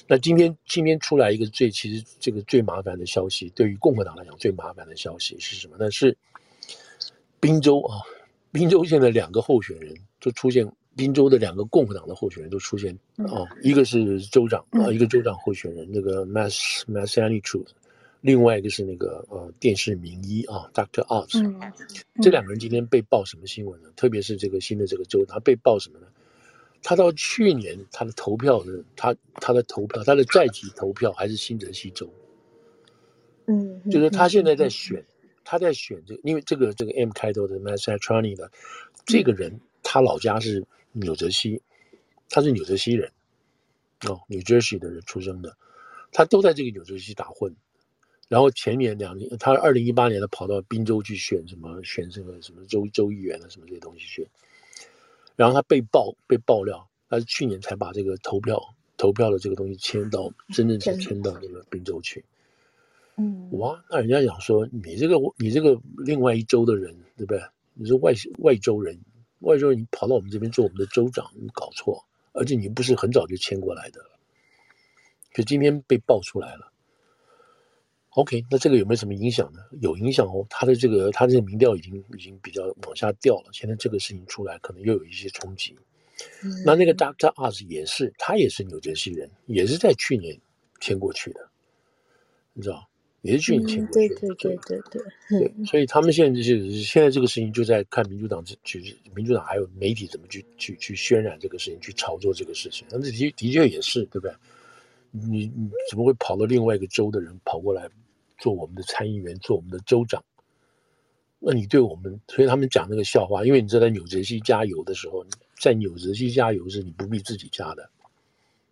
[0.09, 5.77] 那今天今天出来一个最其实这个最麻烦的消息，对于共和党来讲最麻烦的消息是什么？
[5.79, 6.17] 那是
[7.39, 8.03] 宾州啊，
[8.51, 17.69] 宾州现在两个候选人就出现，宾州的两个共和党的候选人都出现啊，一个是州长啊，一个州长候选人那个 Mass Massanusetts Truth。
[18.21, 21.05] 另外一个是那个呃电视名医啊，Dr.
[21.07, 21.73] Oz，嗯嗯、
[22.21, 23.89] 这两个人今天被报什么新闻呢？
[23.95, 26.07] 特别是这个新的这个州，他被报什么呢？
[26.83, 32.09] 他到去年他的投票的，他他的投票，他的在籍投票还是新泽西州，
[33.47, 35.05] 嗯，就是他现在在选，
[35.45, 38.51] 他在选这个，因为这个这个 M 开头的 Massachusetts 的
[39.07, 41.63] 这个人，他老家是纽泽西，
[42.29, 43.11] 他是纽泽西人，
[44.09, 45.57] 哦，New Jersey 的人出生的，
[46.13, 47.55] 他都在这个纽泽西打混。
[48.29, 54.27] 然后前年两年，他二零一八年他跑到滨州去选什么，选这个什么州州议员啊，什么这些东西选。
[55.35, 58.63] 然后他被爆被爆料，他是去年才把这个投票
[58.99, 62.23] 投票的这个东西迁到真正是迁到那个滨州去。
[63.17, 67.43] 嗯，哇，那人家讲说你这个你这个另外一州的人对不对？
[67.73, 68.99] 你是外外州人，
[69.39, 74.05] 外州人你跑到我们这边做我们的州长，你搞错，而且你不是很早就迁过来的。
[75.33, 76.71] 可今天被爆出来了。
[78.11, 79.61] OK，那这个有没有什么影响呢？
[79.81, 83.51] 有影响哦，他的这个他这个民调已经已经比较往下掉了。
[83.53, 85.77] 现在这个事情出来，可能又有一些冲击。
[86.43, 90.37] 嗯、那那个 Doctor Oz 也是，他也是纽泽西人，也是在去年
[90.81, 91.49] 迁过去的，
[92.55, 92.89] 你知道，
[93.21, 94.15] 也是去年迁过去的。
[94.17, 95.39] 对对对对对。
[95.39, 102.85] 对，所以他们现在就是现在这个事情就在看民主党去，民主党还有媒体怎么去去去渲染这个事情，去炒作这个事情。
[102.91, 104.33] 那这的的确也是，对不对？
[105.11, 107.89] 你你怎么会跑到另外一个州的人跑过来？
[108.41, 110.23] 做我们的参议员，做我们的州长，
[111.41, 115.27] 那你对我们，所以他们讲那个笑话，因为你知道在纽泽西加油的时候，
[115.61, 117.91] 在纽泽西加油是你不必自己加的，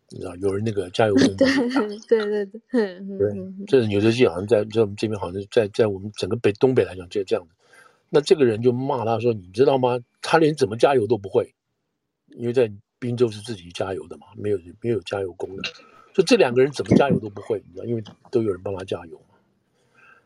[0.08, 1.48] 你知道有人那个加油工对
[2.06, 7.52] 对对对，对，这纽泽西好像在在我们这边好像在在我们整个北东北来讲就这样子。
[8.08, 9.98] 那这个人就骂他说：“你知道吗？
[10.22, 11.52] 他连怎么加油都不会，
[12.36, 15.62] 因为在宾州是自己加油的嘛，没有没有加油工的。
[16.16, 19.36] 就这两个人怎么加油都不会，你知道，因为都有人帮他加油嘛。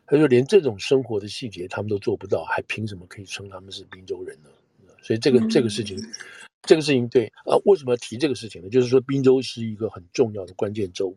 [0.07, 4.49] 他就连这种生活的细节他们都做不到，还凭什么可以称他们是滨州人呢？
[5.01, 5.97] 所以这个这个事情，
[6.61, 8.69] 这个事情对啊，为什么要提这个事情呢？
[8.69, 11.13] 就是说滨州是一个很重要的关键州。”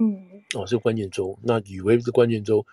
[0.00, 1.38] 嗯，哦，是关键州。
[1.42, 2.64] 那以为是关键州，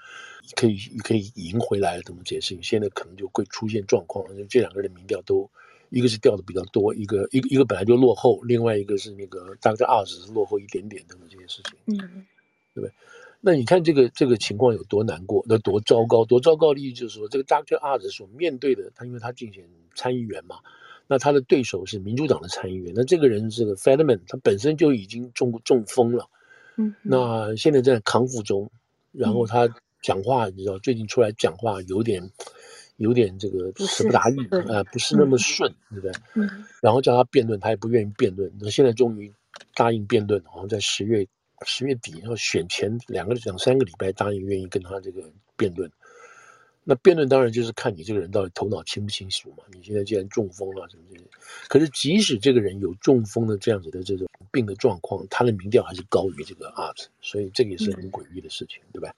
[0.55, 2.57] 可以可以赢回来，怎么解释？
[2.61, 4.26] 现在可能就会出现状况。
[4.32, 5.51] 因为这两个人的民调都，
[5.89, 11.73] 一个是掉的比较多，一个一个一个本来就落后，另外一个是那个大概二十是落后一点点等等这些事情。
[11.85, 12.25] 嗯，
[12.73, 12.91] 对不对？
[13.41, 17.79] 那你看这个这个情况有多难过，那多糟糕，多糟糕的意思就是说，这个 Dr.
[17.79, 19.63] Oz 所面对的，他因为他竞选
[19.95, 20.57] 参议员嘛，
[21.07, 26.29] 那他的对手是民主党的参议员，那这个人这个 Fetterman 他本身就已经中中风了。
[26.75, 28.69] 嗯，那现在在康复中，
[29.13, 29.69] 然后他
[30.01, 32.21] 讲话，你知道，最近出来讲话有点，
[32.99, 34.37] 有点这个词不达意
[34.71, 36.11] 啊，不是那么顺，对不对？
[36.35, 38.51] 嗯，然后叫他辩论，他也不愿意辩论。
[38.59, 39.33] 那现在终于
[39.73, 41.25] 答应辩论，好像在十月
[41.65, 45.23] 十月底，然后选前两个两三个礼拜答应愿意跟他这个
[45.55, 45.89] 辩论。
[46.83, 49.63] 那辩论当然就是看你这个人到底头脑清不清楚嘛。
[49.71, 51.25] 你现在既然中风了什么这些，
[51.67, 59.13] 可是即使这个人有中风的这样子的这种病的状况，他的民调还是高于这个 art，所以这个也是很诡异的事情，嗯、对吧？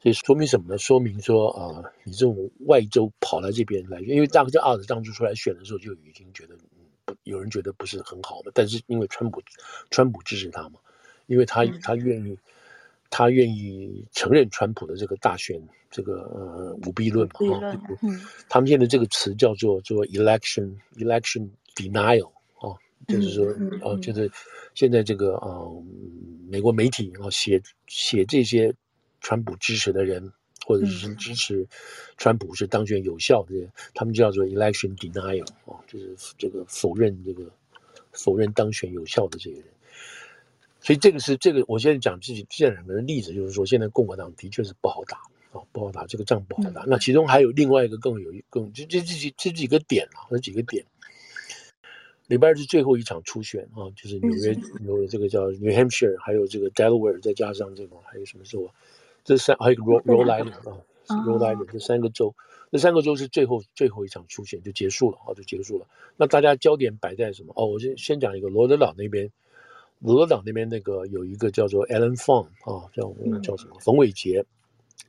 [0.00, 0.78] 所以说明什么呢？
[0.78, 6.56] 说明说啊、呃，你这种外州跑来这边来，因为大概这 Oz 当初出来选的时候就已经觉得，
[7.04, 9.42] 不有人觉得不是很好的，但是因为川普，
[9.90, 10.78] 川普支持他嘛，
[11.26, 12.38] 因为他、嗯、他愿意。
[13.08, 17.64] 他愿意承认川普的这个大选这个呃舞弊论嘛？
[17.64, 17.80] 啊，
[18.48, 22.28] 他们现在这个词叫做做 election election denial
[22.58, 22.74] 啊，
[23.06, 23.46] 就是说
[23.80, 24.28] 啊，就是
[24.74, 25.70] 现在这个啊
[26.48, 28.74] 美国媒体啊写写这些
[29.26, 30.32] 川普支持的人
[30.64, 31.66] 或者是支持
[32.16, 37.50] 川普是当选有效的人，他们就叫做 election denial 啊，就是这个否认这个
[38.12, 39.66] 否认当选有效的这个人。
[40.80, 45.16] 所以这个是这个，我现在讲自己这两个人的例子，就是说现在共和党的确是不好打
[45.50, 46.84] 啊，不好打，这个仗不好打。
[46.86, 50.84] 那其中还有另外一个更有更这这这几这几个点啊，这几个点。
[52.28, 58.70] 礼拜二是最后一场初选啊，就是纽约纽约这个叫 New Hampshire，还有这个 Delaware，再加上这个还有什么州啊？
[59.26, 62.34] 这三还有一个 Rhode Island 啊，Rhode Island 这三个州，
[62.72, 65.86] 这三个州是最后最后一场出现就结束了啊，就结束了。
[66.16, 67.52] 那大家焦点摆在什么？
[67.56, 69.30] 哦，我先先讲一个罗德岛那边。
[69.98, 73.10] 罗德岛那边那个有一个叫做 Allen Fong 啊，叫
[73.40, 74.44] 叫什么冯伟杰，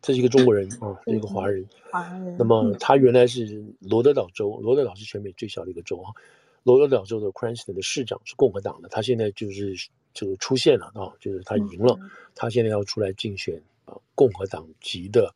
[0.02, 1.68] 这是一个中国人啊，是一个华人。
[1.92, 2.38] 华人。
[2.40, 6.16] 那么他原来是罗德岛州，罗德岛是全美最小的一个州啊。
[6.64, 9.76] 罗德岛州的 Cranston 的市长是共和党的，他现在就是
[10.14, 12.00] 这个出现了啊，就是他赢了，
[12.34, 15.34] 他现在要出来竞选啊，共和党籍的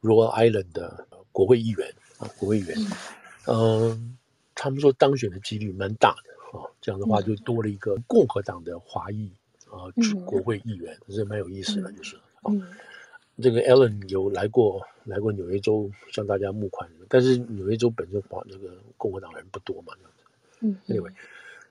[0.00, 2.78] Rhode Island 的国会议员啊，国会议员。
[3.46, 4.16] 嗯，
[4.54, 6.30] 他们说当选的几率蛮大的。
[6.58, 9.30] 啊，这样的话就多了一个共和党的华裔
[9.70, 9.86] 啊，
[10.26, 12.50] 国会议员，这蛮有意思的，就是啊，
[13.40, 20.24] 这个 Allen 有来过来过纽约州向大家募款，但是纽约州本身华那个共和党人不多嘛，这样子。
[20.58, 21.12] 嗯，Anyway，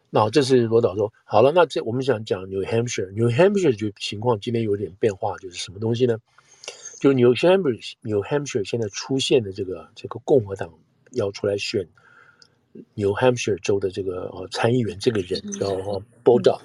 [0.09, 1.13] 那这是罗导说。
[1.23, 6.17] 好了，那这我们想讲 New Hampshire，New Hampshire 就情况今天有点变化，就是什么东西呢？
[6.99, 10.73] 就 New Hampshire，New Hampshire 现在出现的这个这个共和党
[11.11, 11.87] 要出来选。
[12.93, 16.59] New Hampshire 州的这个呃参议员，这个人叫哈 Bolduc，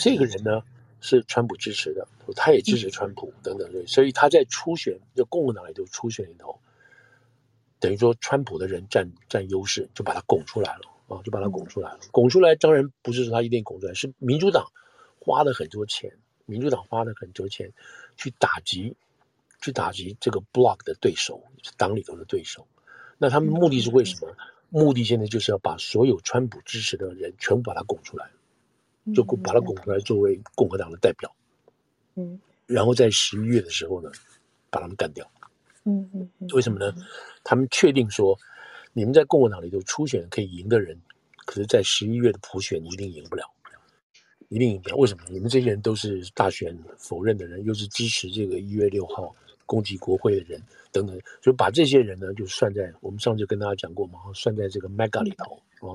[0.00, 0.62] 这个人呢
[1.00, 2.06] 是川普支持的，
[2.36, 6.56] 他也支持川普等等，所以他在初选就共和党里头初选里头，
[7.80, 10.82] 等于说川普的人占占优势，就把他拱出来了
[11.14, 12.00] 啊，就把他拱出来了。
[12.10, 14.64] 拱出来当然不是说他一定拱出来，是民主党
[15.18, 16.10] 花了很多钱，
[16.46, 17.70] 民主党花了很多钱
[18.16, 18.96] 去打击，
[19.60, 22.66] 去打击这个 Block 的对手，是党里头的对手。
[23.18, 24.34] 那他们目的是为什么？
[24.72, 28.30] 目的现在就是要把所有川普支持的人全部把他拱出来，
[29.12, 31.34] 就把他拱出来作为共和党的代表，
[32.14, 34.12] 嗯，然后在十一月的时候呢，
[34.70, 35.28] 把他们干掉，
[35.84, 36.94] 嗯嗯，为什么呢？
[37.42, 38.38] 他们确定说，
[38.92, 41.00] 你们在共和党里头初选可以赢的人，
[41.46, 43.44] 可是在十一月的普选你一定赢不了，
[44.48, 44.96] 一定赢不了。
[44.96, 45.22] 为什么？
[45.28, 49.34] 你们这些人都是大选否认的人，又是支持这个一月六号
[49.64, 50.60] 攻击国会的人。
[50.92, 55.94] 等等，就把这些人呢，就算在我们上次跟大家讲过嘛，算在这个 Mega 里头啊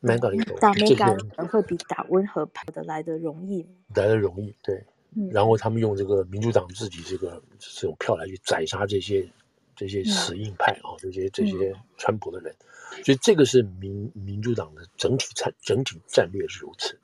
[0.00, 4.84] ，Mega 里头，打 Mega 会比打温和派的来的容易，来的容易，对。
[5.32, 9.28] 然后他们用这个民主党自己这个这种票来去宰杀这些
[9.74, 12.54] 这些死硬派啊，这些这些川普的人，
[13.04, 16.98] 所以这个是民民主党的整体战整体战略是如此。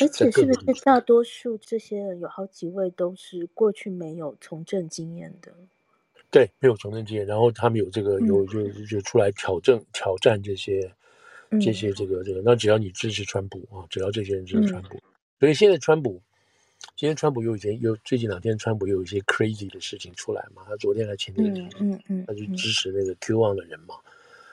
[0.00, 5.52] 而且是不是大多数这些人有好几位都是过去没有从政经验的？
[6.30, 10.92] 对，没有从政经验，然后他们有这个有就就出来挑战挑战这些
[11.60, 15.00] 这些这个这个，那只要你支持川普啊，只要这些人支持川普，
[15.40, 16.22] 所以现在川普。
[16.98, 20.64] 今天川普又以前又最近两天，川普又有一些 crazy 的事情出来嘛。
[20.66, 23.94] 他昨天还前天，嗯嗯嗯，他去支持那个 Q One 的人嘛。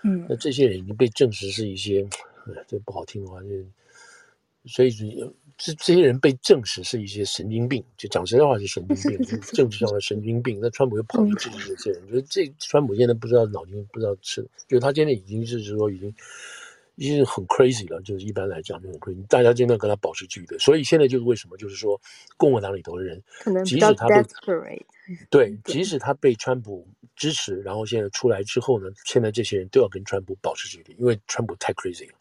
[0.03, 2.07] 嗯，那这些人已经被证实是一些，
[2.67, 3.49] 这不好听的话，就
[4.67, 4.91] 所以
[5.57, 10.59] 这这些人被证实是一些神经病，就讲实在话是神经病，政治上的神经病。
[10.61, 16.13] 那川普又跑去支持这些人，觉得这川普现在不知道脑筋不知道吃，就他现在已经是说已经。
[16.95, 20.57] 已经很 crazy 了，就是一般来讲就很 crazy，大家尽量跟他保持距离。
[20.57, 21.99] 所以现在就是为什么，就是说
[22.37, 23.21] 共和党里头的人，
[23.65, 24.23] 即使他被
[25.29, 32.13] 对，即使他被川普支持，然后现在出来之后呢，现在这些人都要跟川普保持距离，因为川普太 crazy 了。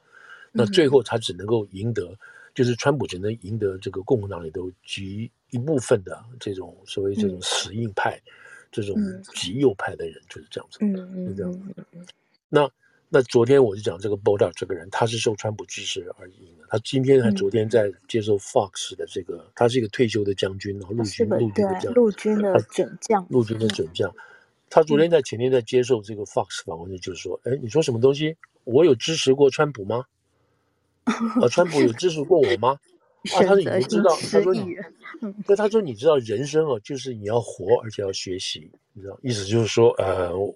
[0.51, 2.13] 那最后他只能够赢得，
[2.53, 8.21] 就是川普只能赢得这个共和党里头极一部分的这种所谓这种死硬派、
[8.73, 8.97] 这种
[9.35, 10.79] 极右派的人，就是这样子。
[10.81, 11.75] 嗯嗯，这样。
[12.49, 12.69] 那。
[13.09, 16.65] 那昨天我就讲这个 Bolton 这个人，他是受川普支持而赢的。
[16.69, 24.13] 他今天还昨天在接受 Fox 的这个，嗯、他是一个退休的将军，然后陆军陆军的将，陆军的准将，陆军的准将。
[24.69, 28.37] 他昨天在前天在接受这个 Fox 访问的，就是说，哎，你说什么东西？
[28.65, 30.07] 我有支持过川普吗？
[31.05, 32.79] 啊，川普有支持过我吗？
[33.33, 34.77] 啊，他说你不知道，他说你。
[35.47, 40.53] 那他说：“你知道人生哦，就是你要活，而且要学习，你知道，意思就是说，呃，我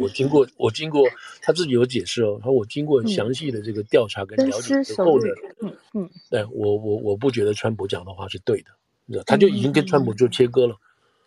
[0.00, 1.06] 我经过我经过
[1.42, 5.26] 他自己有解释哦，他说我经过详细的这个调查跟了解之后呢，
[5.60, 8.70] 嗯嗯，对我我我不觉得川普讲的话是对的，
[9.04, 10.74] 你知道，他就已经跟川普做切割了，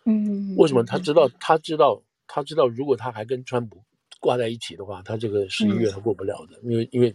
[0.04, 0.84] 嗯，为什么？
[0.84, 3.80] 他知道他知道他知道，如果他还跟川普
[4.20, 7.12] 挂在一起的话，他这个十一月他过不了的，因为因为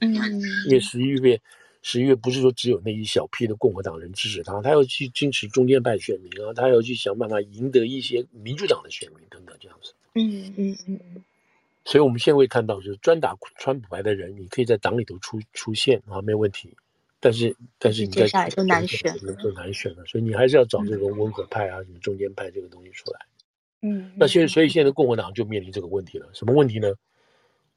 [0.65, 1.39] 因为十一月。”
[1.81, 9.93] 十一月不是说只有那一小批的共和党人支持他，他要去支持中间派选民啊，他要去想办法赢得一些民主党的选民等等这样子。
[10.15, 11.23] 嗯嗯嗯嗯。
[11.85, 16.75] 所以我们现在会看到，就是专打川普牌的人，你可以在党里头出出现啊，没有问题。
[17.19, 20.03] 但是但是你在接下来就难选，就难选了。
[20.05, 23.19] 所以你还是要找这个温和派啊，什么中间派这个东西出来。
[23.81, 24.11] 嗯。
[24.17, 26.93] 那现在所以现在共和党就面临这个问题了，什么问题呢？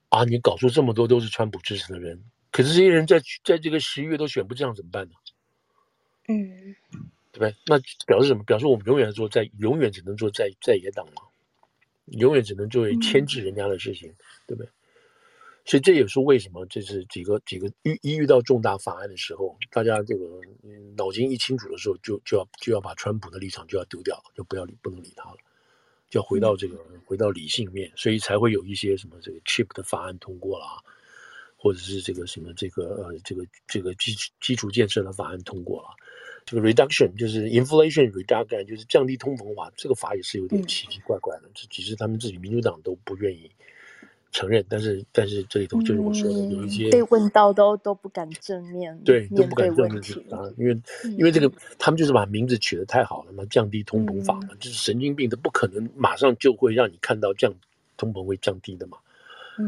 [0.08, 2.20] 啊，你搞出这么多都是川普支持的人。
[2.50, 5.12] 可是这些人在在这个十一月都选不上，怎么办呢？
[6.28, 6.76] 嗯，
[7.32, 7.54] 对不对？
[7.66, 8.42] 那表示什么？
[8.44, 11.22] 表示我们永远做在，永远只能做在在野党嘛，
[12.06, 14.16] 永远只能作为牵制人家的事情，嗯、
[14.48, 14.70] 对不对？
[15.64, 20.40] 所以这也是为什么这是几个几个遇一遇到重大法案的时候，大家这个
[20.96, 25.36] 脑筋一清楚的时候就，就就要就要把川普的立场就要丢掉，就不要理不能理他了，
[26.08, 30.66] 就要回到这个、嗯、回到理性面，所以才会有一些什么这个 chip 的法案通过了。
[31.62, 35.88] 或者是这个什么这个呃这个这个基基础建设的法案通过了，
[36.46, 43.50] 这个 reduction 就是 inflation reduction 就是降低通膨法，这个法也是有点奇奇怪怪的，这其实他们自己民主党都不愿意
[44.32, 50.80] 承认，但是但是这里头就是我说的有一些、嗯、被问到都都不敢正面对都不敢正面去啊，因为
[51.18, 57.52] 因为这个他们就是把名字取得太好了嘛，降低通膨法嘛，就是神经病，他不可能马上就会让你看到降
[57.98, 58.96] 通膨会降低的嘛。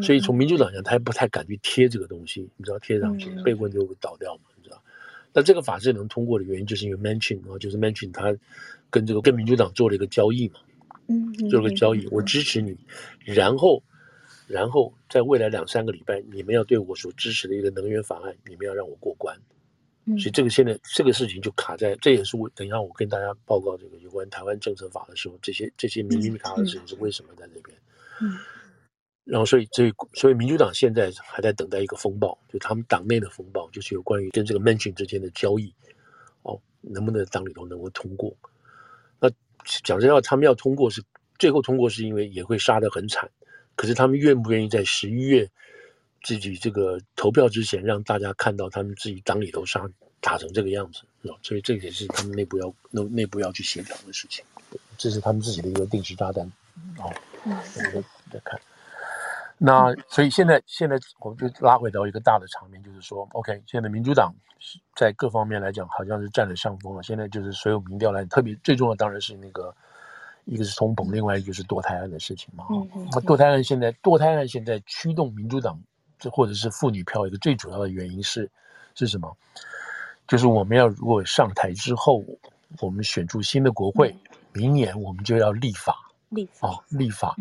[0.03, 4.83] 所以从民主党讲，他也不太敢去贴这个东西，你知道贴上去被问就会倒掉嘛，你知道？
[5.35, 8.37] 那这个法制能通过的原因，就是因为 Manchin 啊，就是 Manchin 他
[8.91, 10.61] 跟这个跟民主党做了一个交易嘛，
[11.09, 12.61] 嗯，做了个交易，我支持。
[12.61, 12.77] 你，
[13.25, 13.83] 然后
[14.47, 19.37] 然后在未来两三个礼拜，你们要对我所支持的一个能源法案，你们要让我过关，
[20.19, 20.31] 所以。
[20.31, 27.77] 这个现在这个事情就卡在，这也是我等一下我跟大家报告这个有关台湾政策法的时候，这些这些密密麻麻的事情是为什么在这边，
[28.21, 28.39] 嗯。
[29.25, 35.73] 然后，所以，所以，所以，民主党现在还在等待一个风暴，就他们党内的风暴，就是有关于跟这个 mention 之间的交易，
[36.43, 38.35] 哦，能不能党里头能够通过？
[39.21, 39.31] 那
[39.85, 41.01] 讲真话，他们要通过是
[41.39, 43.31] 最后通过，是因为也会杀得很惨。
[43.77, 45.49] 可是他们愿不愿意在十一月
[46.23, 49.89] 自己这个投票之前，让大家看到他们自己党里头杀
[50.21, 51.39] 打成这个样子，哦？
[51.43, 54.45] 所以这也是他们内部要内内部要去协调的事情。
[54.99, 56.45] 这是他们自己的一个定时炸弹。
[56.99, 57.15] 哦，
[57.45, 57.51] 我
[57.95, 58.61] 们再看。
[59.65, 64.35] 那所以现在现在我们就拉回到一个大的场面，就是说，OK，现在民主党
[64.97, 67.03] 在各方面来讲好像是占了上风了。
[67.05, 69.73] 现在就是所有民调来，特别最重要当然是那个
[70.47, 72.67] 一个是通膨，另外一个就是堕胎案的事情嘛。
[73.13, 75.81] 那堕胎案现在堕胎案现在驱动民主党
[76.19, 78.51] 这或者是妇女票一个最主要的原因是
[78.97, 79.33] 是什么？
[80.27, 82.25] 就是我们要如果上台之后，
[82.81, 84.13] 我们选出新的国会，
[84.53, 85.97] 明年我们就要立法，
[86.31, 87.37] 立法，哦，立法。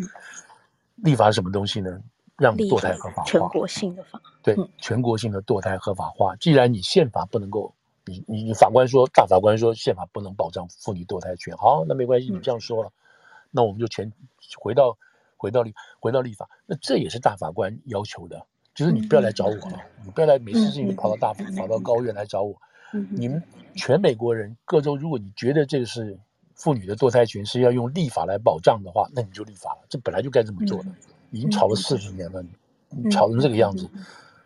[0.98, 2.00] 立法是什么东西呢？
[2.42, 4.20] 让堕胎合法化，全国性的法。
[4.42, 6.36] 对，嗯、全国性的堕胎合法化。
[6.38, 7.72] 既然你宪法不能够，
[8.06, 12.94] 你你你法官说，大法官说宪法不能保障妇女堕胎权，好，那没关系，你这样说了，嗯、
[13.52, 14.12] 那我们就全
[14.60, 14.98] 回到
[15.38, 16.50] 回到立回到立法。
[16.66, 22.56] 那这也是大法官要求的，就是你不要来找我了，嗯、你不要来每次事情跑到大法、嗯、跑到高院来找我。
[22.94, 23.44] 嗯、你们
[23.76, 26.20] 全美国人各州，如果你觉得这个是。
[26.54, 29.80] 妇女的堕胎权是要用立法来保障的话，那你就立法了。
[29.90, 30.90] 这本来就该这么做的。
[31.32, 32.44] 已经吵了四十年了，
[32.90, 33.90] 你吵成这个样子。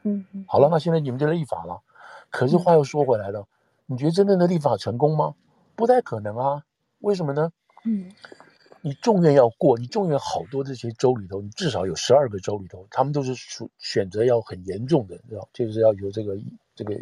[0.03, 1.81] 嗯，好了，那现在你们就立法了。
[2.29, 3.45] 可是话又说回来了，
[3.85, 5.33] 你觉得真正的立法成功吗？
[5.75, 6.63] 不太可能啊。
[6.99, 7.51] 为什么呢？
[7.85, 8.11] 嗯。
[8.81, 16.37] 你众院要过，你众院好多这些州里头，你至少有十二个州里头，他们都是选选择要很严重的，知道就是要有这个
[16.75, 16.93] 这个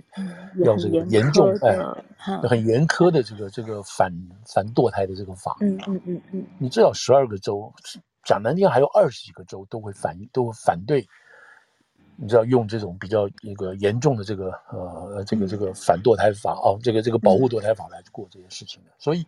[0.64, 1.78] 要这个严重哎，
[2.48, 4.10] 很严苛的这个这个反
[4.46, 5.58] 反堕胎的这个法。
[5.60, 6.46] 嗯嗯嗯嗯。
[6.58, 7.74] 你至少十二个州，
[8.24, 11.07] 讲难听还有二十几个州都会反都会反对，
[12.15, 19.26] 你知道用这种比较一个严重的这个呃这个这个反堕胎法哦，这个这个保护堕胎法来过这些事情的，所以。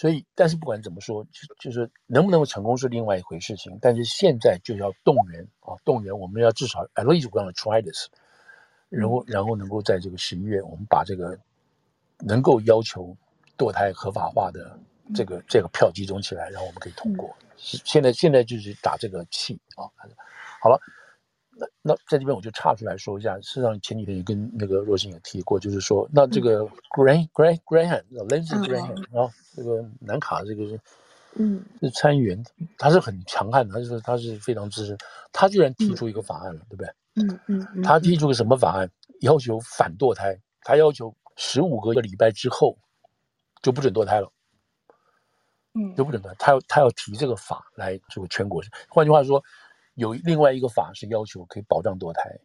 [0.00, 3.76] 所以，但是不管怎么说，就就是能不能够成功是另外一回事情。
[3.82, 8.06] 但是现在就要动员啊，动员，我们要至少 at least we're gonna try this，
[8.90, 11.36] 然后然后能够在这个十一月，我们把这个
[12.20, 13.16] 能够要求
[13.56, 14.78] 堕胎合法化的
[15.16, 17.34] 这个这个票集中起来，然后我们可以通过。
[17.58, 19.84] 现在现在就是打这个气啊，
[20.62, 20.80] 好了。
[21.60, 30.80] 那那在这边我就岔出来说一下，事实上前几天也跟那个若星也提过，就是说，那这个 Graham Graham Graham，Lindsey Graham 啊，这个南卡这个是，
[31.34, 32.40] 嗯，是参议员，
[32.78, 34.96] 他是很强悍的，他是他是非常支持，
[35.32, 36.88] 他居然提出一个法案了，对不对？
[37.16, 38.88] 嗯嗯，他提出个什么法案？
[39.22, 42.78] 要求反堕胎，他要求十五个礼拜之后
[43.62, 44.30] 就不准堕胎了，
[45.78, 49.42] 嗯，就不准断，他要他要提这个法来这个全国，换句话说。
[49.94, 52.38] 有另外一个法是要求可以保障堕胎，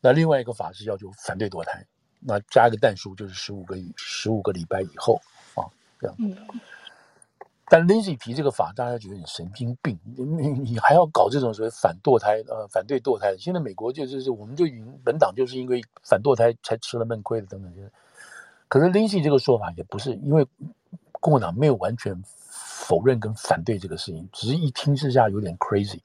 [0.00, 1.84] 那另外一个法是要求反对堕胎，
[2.20, 5.20] 那加一个但书就是十五个十五个礼拜以后
[5.56, 5.66] 啊，
[5.98, 6.14] 这样。
[6.20, 6.36] 嗯。
[7.66, 13.36] 但 Lindsey 提这个法，大家觉得你神经病，你你还要搞这种所谓反堕胎呃反对堕胎？
[13.38, 17.90] 现在美国就是我们就已经本党就是因为反堕胎才吃了闷亏的等等。
[18.68, 20.46] 可是 Lindsey 这个说法也不是因为
[21.10, 22.22] 共和党没有完全
[22.86, 26.00] 否认跟反对这个事情，只是一听之下有点 crazy。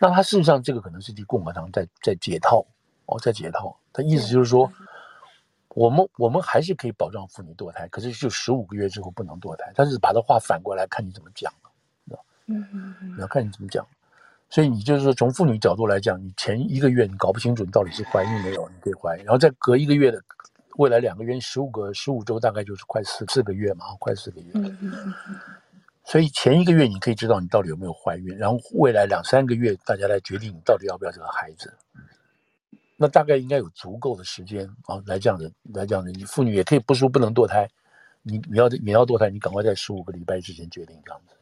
[0.00, 2.64] 那他事实上，这个可能是替共和党在在解套
[3.06, 3.76] 哦，在解套。
[3.92, 4.70] 他意思就是说，
[5.70, 9.72] 我们我们还是可以保障妇女堕胎，可是就十五个月之后不能堕胎。
[9.74, 11.52] 但是把这话反过来看你怎么讲，
[12.10, 12.18] 了？
[12.46, 13.86] 嗯嗯要看你怎么讲。
[14.50, 20.22] 所以你就是说，从妇女角度来讲，你前一个月你搞不清楚你到底是怀孕没有，你可以怀孕，然后再隔一个月的
[20.76, 24.50] 未来两个月，十五个十五周大概就是快四四个月嘛，快四个月。
[24.54, 25.14] 嗯嗯嗯。
[26.08, 31.76] 所以前一个月你可以知道你到底有没有怀孕，然后未来两三个月大家来决定你到底要不要这个孩子。
[32.96, 37.68] 那大概应该有足够的时间啊，来这样的来这样的，你妇女也可以不说不能堕胎，
[38.22, 41.34] 你你要你要堕胎，你赶快在十五个礼拜之前决定这样子。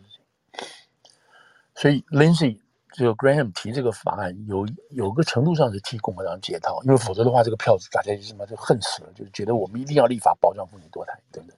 [1.76, 2.58] 所以，Lindsay
[2.92, 11.56] 就 Graham 提这个法案，有有个程度上是替共和党解套，因为否则的话这个票子大家就什么就恨死了，就是觉得我们一定要立法保障妇女堕胎等等。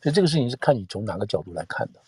[0.00, 1.98] 所以这个事情是看你从哪个角度来看的。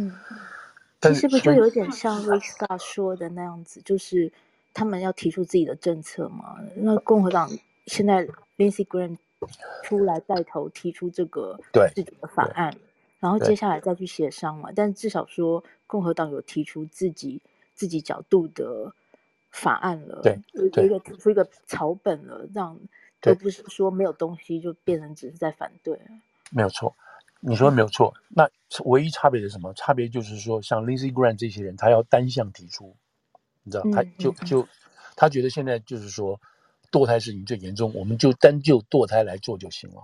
[0.00, 4.32] 嗯，其实不就有点像 Rick Scott 说的那样子，就是
[4.72, 6.56] 他们要提出自己的政策嘛。
[6.76, 7.50] 那共和党
[7.86, 8.26] 现在
[8.56, 9.16] Lindsey Graham
[9.82, 11.58] 出来带头提出这个
[11.94, 12.76] 自己的法案，
[13.18, 14.70] 然后接下来再去协商嘛。
[14.74, 17.40] 但至少说共和党有提出自己
[17.74, 18.94] 自己角度的
[19.50, 22.78] 法案了，对，有一个提出一个草本了，这样
[23.20, 25.98] 都不是说没有东西就变成只是在反对。
[26.50, 26.94] 没有错。
[27.40, 28.48] 你说的没有错，那
[28.84, 29.72] 唯一差别是什么？
[29.74, 32.94] 差别就是说，像 Lindsey Graham 这些人，他要单向提出，
[33.62, 34.68] 你知道，他就就
[35.16, 36.38] 他觉得现在就是说，
[36.92, 40.02] 堕胎事情最严重，我们就单就堕胎来做就行了。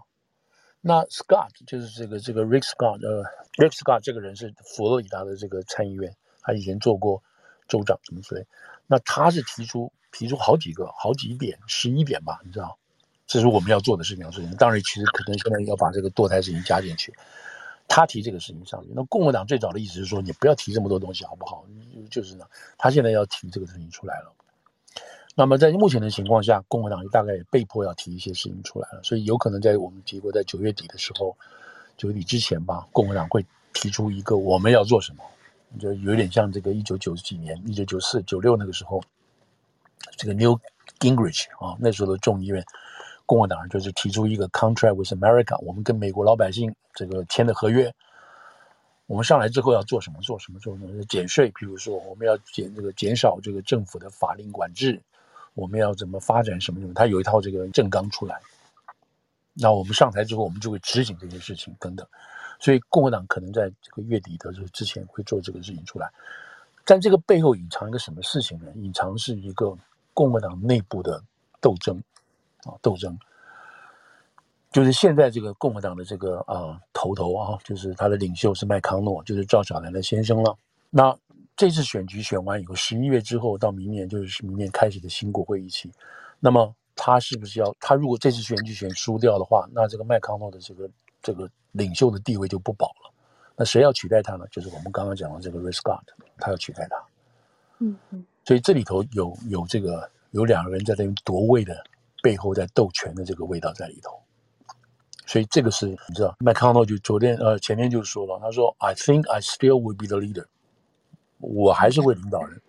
[0.81, 3.25] 那 Scott 就是这个这个 Rick Scott，呃
[3.59, 7.23] ，Rick Scott 这个人是佛罗里达的这个参议员，他以前做过
[7.69, 8.47] 州长什么之类。
[8.87, 12.79] 那他是提出提出好几个好几点，十一点吧，你知道。
[13.27, 14.51] 这是我们要做的事情，事情。
[14.57, 17.13] 当然，其实可能现在要把这个堕胎事情加进去。
[17.89, 21.65] 他提这个事情上去，那共和党最早的意思是说，你不要提这么多东西，好不好？
[22.11, 22.45] 就是呢，
[22.77, 24.33] 他现在要提这个事情出来了。
[25.37, 29.01] 那么在目前的情况下，共和党大概也被迫要提一些事情出来了。
[29.05, 31.37] 所以有可能在我们提过，在九月底的时候，
[31.97, 35.23] 九月底之前吧，共和党会提出一个我们要做什么，
[35.79, 39.01] 就有点像这个一九九几年、一九九四、九六那个时候，
[40.17, 40.59] 这个 Newt
[40.99, 42.65] Gingrich 啊，那时候的众议院。
[43.27, 47.93] 共和党人就是提出一个 contract with America，我们跟美国老百姓这个签的合约，
[49.07, 50.21] 我们上来之后要做什么？
[50.23, 50.59] 做什么？
[50.61, 51.05] 做什么？
[51.05, 55.03] 减税，比如说我们要减这个减少这个政府的法令管制，
[55.55, 56.95] 我们要怎么发展什么什么？
[56.95, 58.41] 他有一套这个政纲出来。
[59.53, 62.07] 那我们上台之后，我们就会执行这些事情等等。
[62.61, 66.11] 所以共和党可能在这个月底的这之前会做这个事情出来。
[66.85, 68.71] 但这个背后隐藏一个什么事情呢？
[68.77, 69.77] 隐藏是一个
[70.15, 71.23] 共和党内部的
[71.61, 72.01] 斗争
[72.67, 73.17] 啊，斗争。
[74.73, 80.55] 就是现在这个共和党的这个啊头头啊，就是他的领袖是麦康诺，就是赵小兰的先生了。
[80.91, 81.17] 那
[81.57, 85.91] 这次选举选完以后，十一月之后到明年就是明年开始的新国会一期，
[86.39, 90.91] 那么他是不是要他如果这次选举选输掉的话，那这个麦康诺的这个
[91.23, 93.13] 这个领袖的地位就不保了。
[93.57, 94.45] 那谁要取代他呢？
[94.51, 96.03] 就是我们刚刚讲的这个 Rick Scott，
[96.37, 96.97] 他要取代他。
[97.79, 98.27] 嗯嗯。
[98.45, 101.83] 所以这里头有有这个有两个人在那边夺位的
[102.27, 104.11] 背后在斗权的这个味道在里头。
[105.27, 110.47] 所以这个是你知道，麦康诺就昨天呃前天就说了，他说 I think I still will be the leader，
[111.39, 112.61] 我还是会领导人，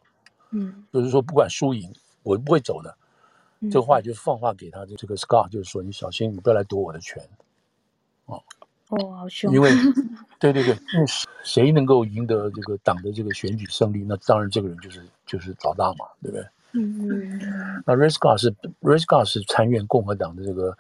[0.51, 1.91] 嗯，就是说不管输赢，
[2.22, 2.95] 我不会走的。
[3.62, 7.28] 嗯、这个话就放话给他的这个 Scott，就是说你小心，你不要来夺我的权，
[8.26, 8.39] 哦，
[8.89, 9.72] 哦，好凶，因为
[10.39, 11.05] 对对对，因为
[11.43, 16.45] 谁能够赢得这个党的这个选举胜利，那当然这个人就是就是老大嘛，对不对？
[16.78, 18.51] 嗯嗯，那 Rick Scott 是
[18.82, 20.78] Rick Scott 是参院共和党的这个。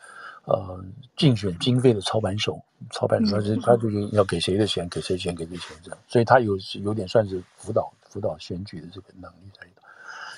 [0.49, 0.81] 呃，
[1.17, 2.57] 竞选经费的操盘手，
[2.91, 9.81] 操盘手，他是他就是要给谁的钱，给谁钱，给谁钱这样，所以他有有点算是辅导辅导选举的这个能力在里头。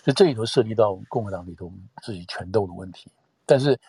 [0.03, 3.11] 所以这里头涉及到共和党里头自己权斗的问题。
[3.45, 3.79] 但是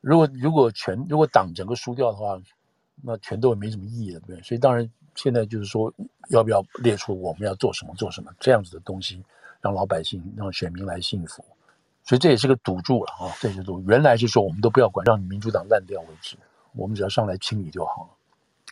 [0.00, 2.40] 如果如果全如果党整个输掉的话，
[3.02, 4.42] 那权斗也没什么意义了，对不对？
[4.42, 5.92] 所以当然现在就是说，
[6.28, 9.24] 要不要列出我们要做什么做什么这样子的东西，
[9.60, 11.44] 让老百姓让选民来幸福。
[12.04, 13.28] 所以这也是个赌注了啊！
[13.38, 16.38] 这些赌原来是说我们都不要管，让你民主党烂掉为止，
[16.72, 18.10] 我们只要上来清理就好了。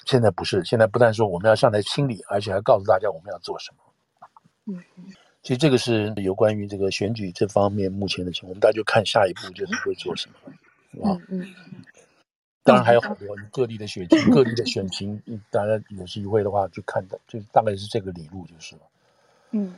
[0.07, 4.75] 现在不是，现在不但说我们要上来清理，而且还告诉大家我们要做什么。
[4.75, 4.83] 嗯，
[5.43, 10.53] 其实这个是有关于这个选举这方面目前的情况，我们大家就看下一步就是会做什么，
[10.93, 11.11] 是吧？
[11.29, 11.55] 嗯嗯。
[12.65, 18.83] 当然还有很多各地的选情、各地的选情，大家有机会的话就看到，就大概是这个理路就是了。
[19.51, 19.75] 嗯。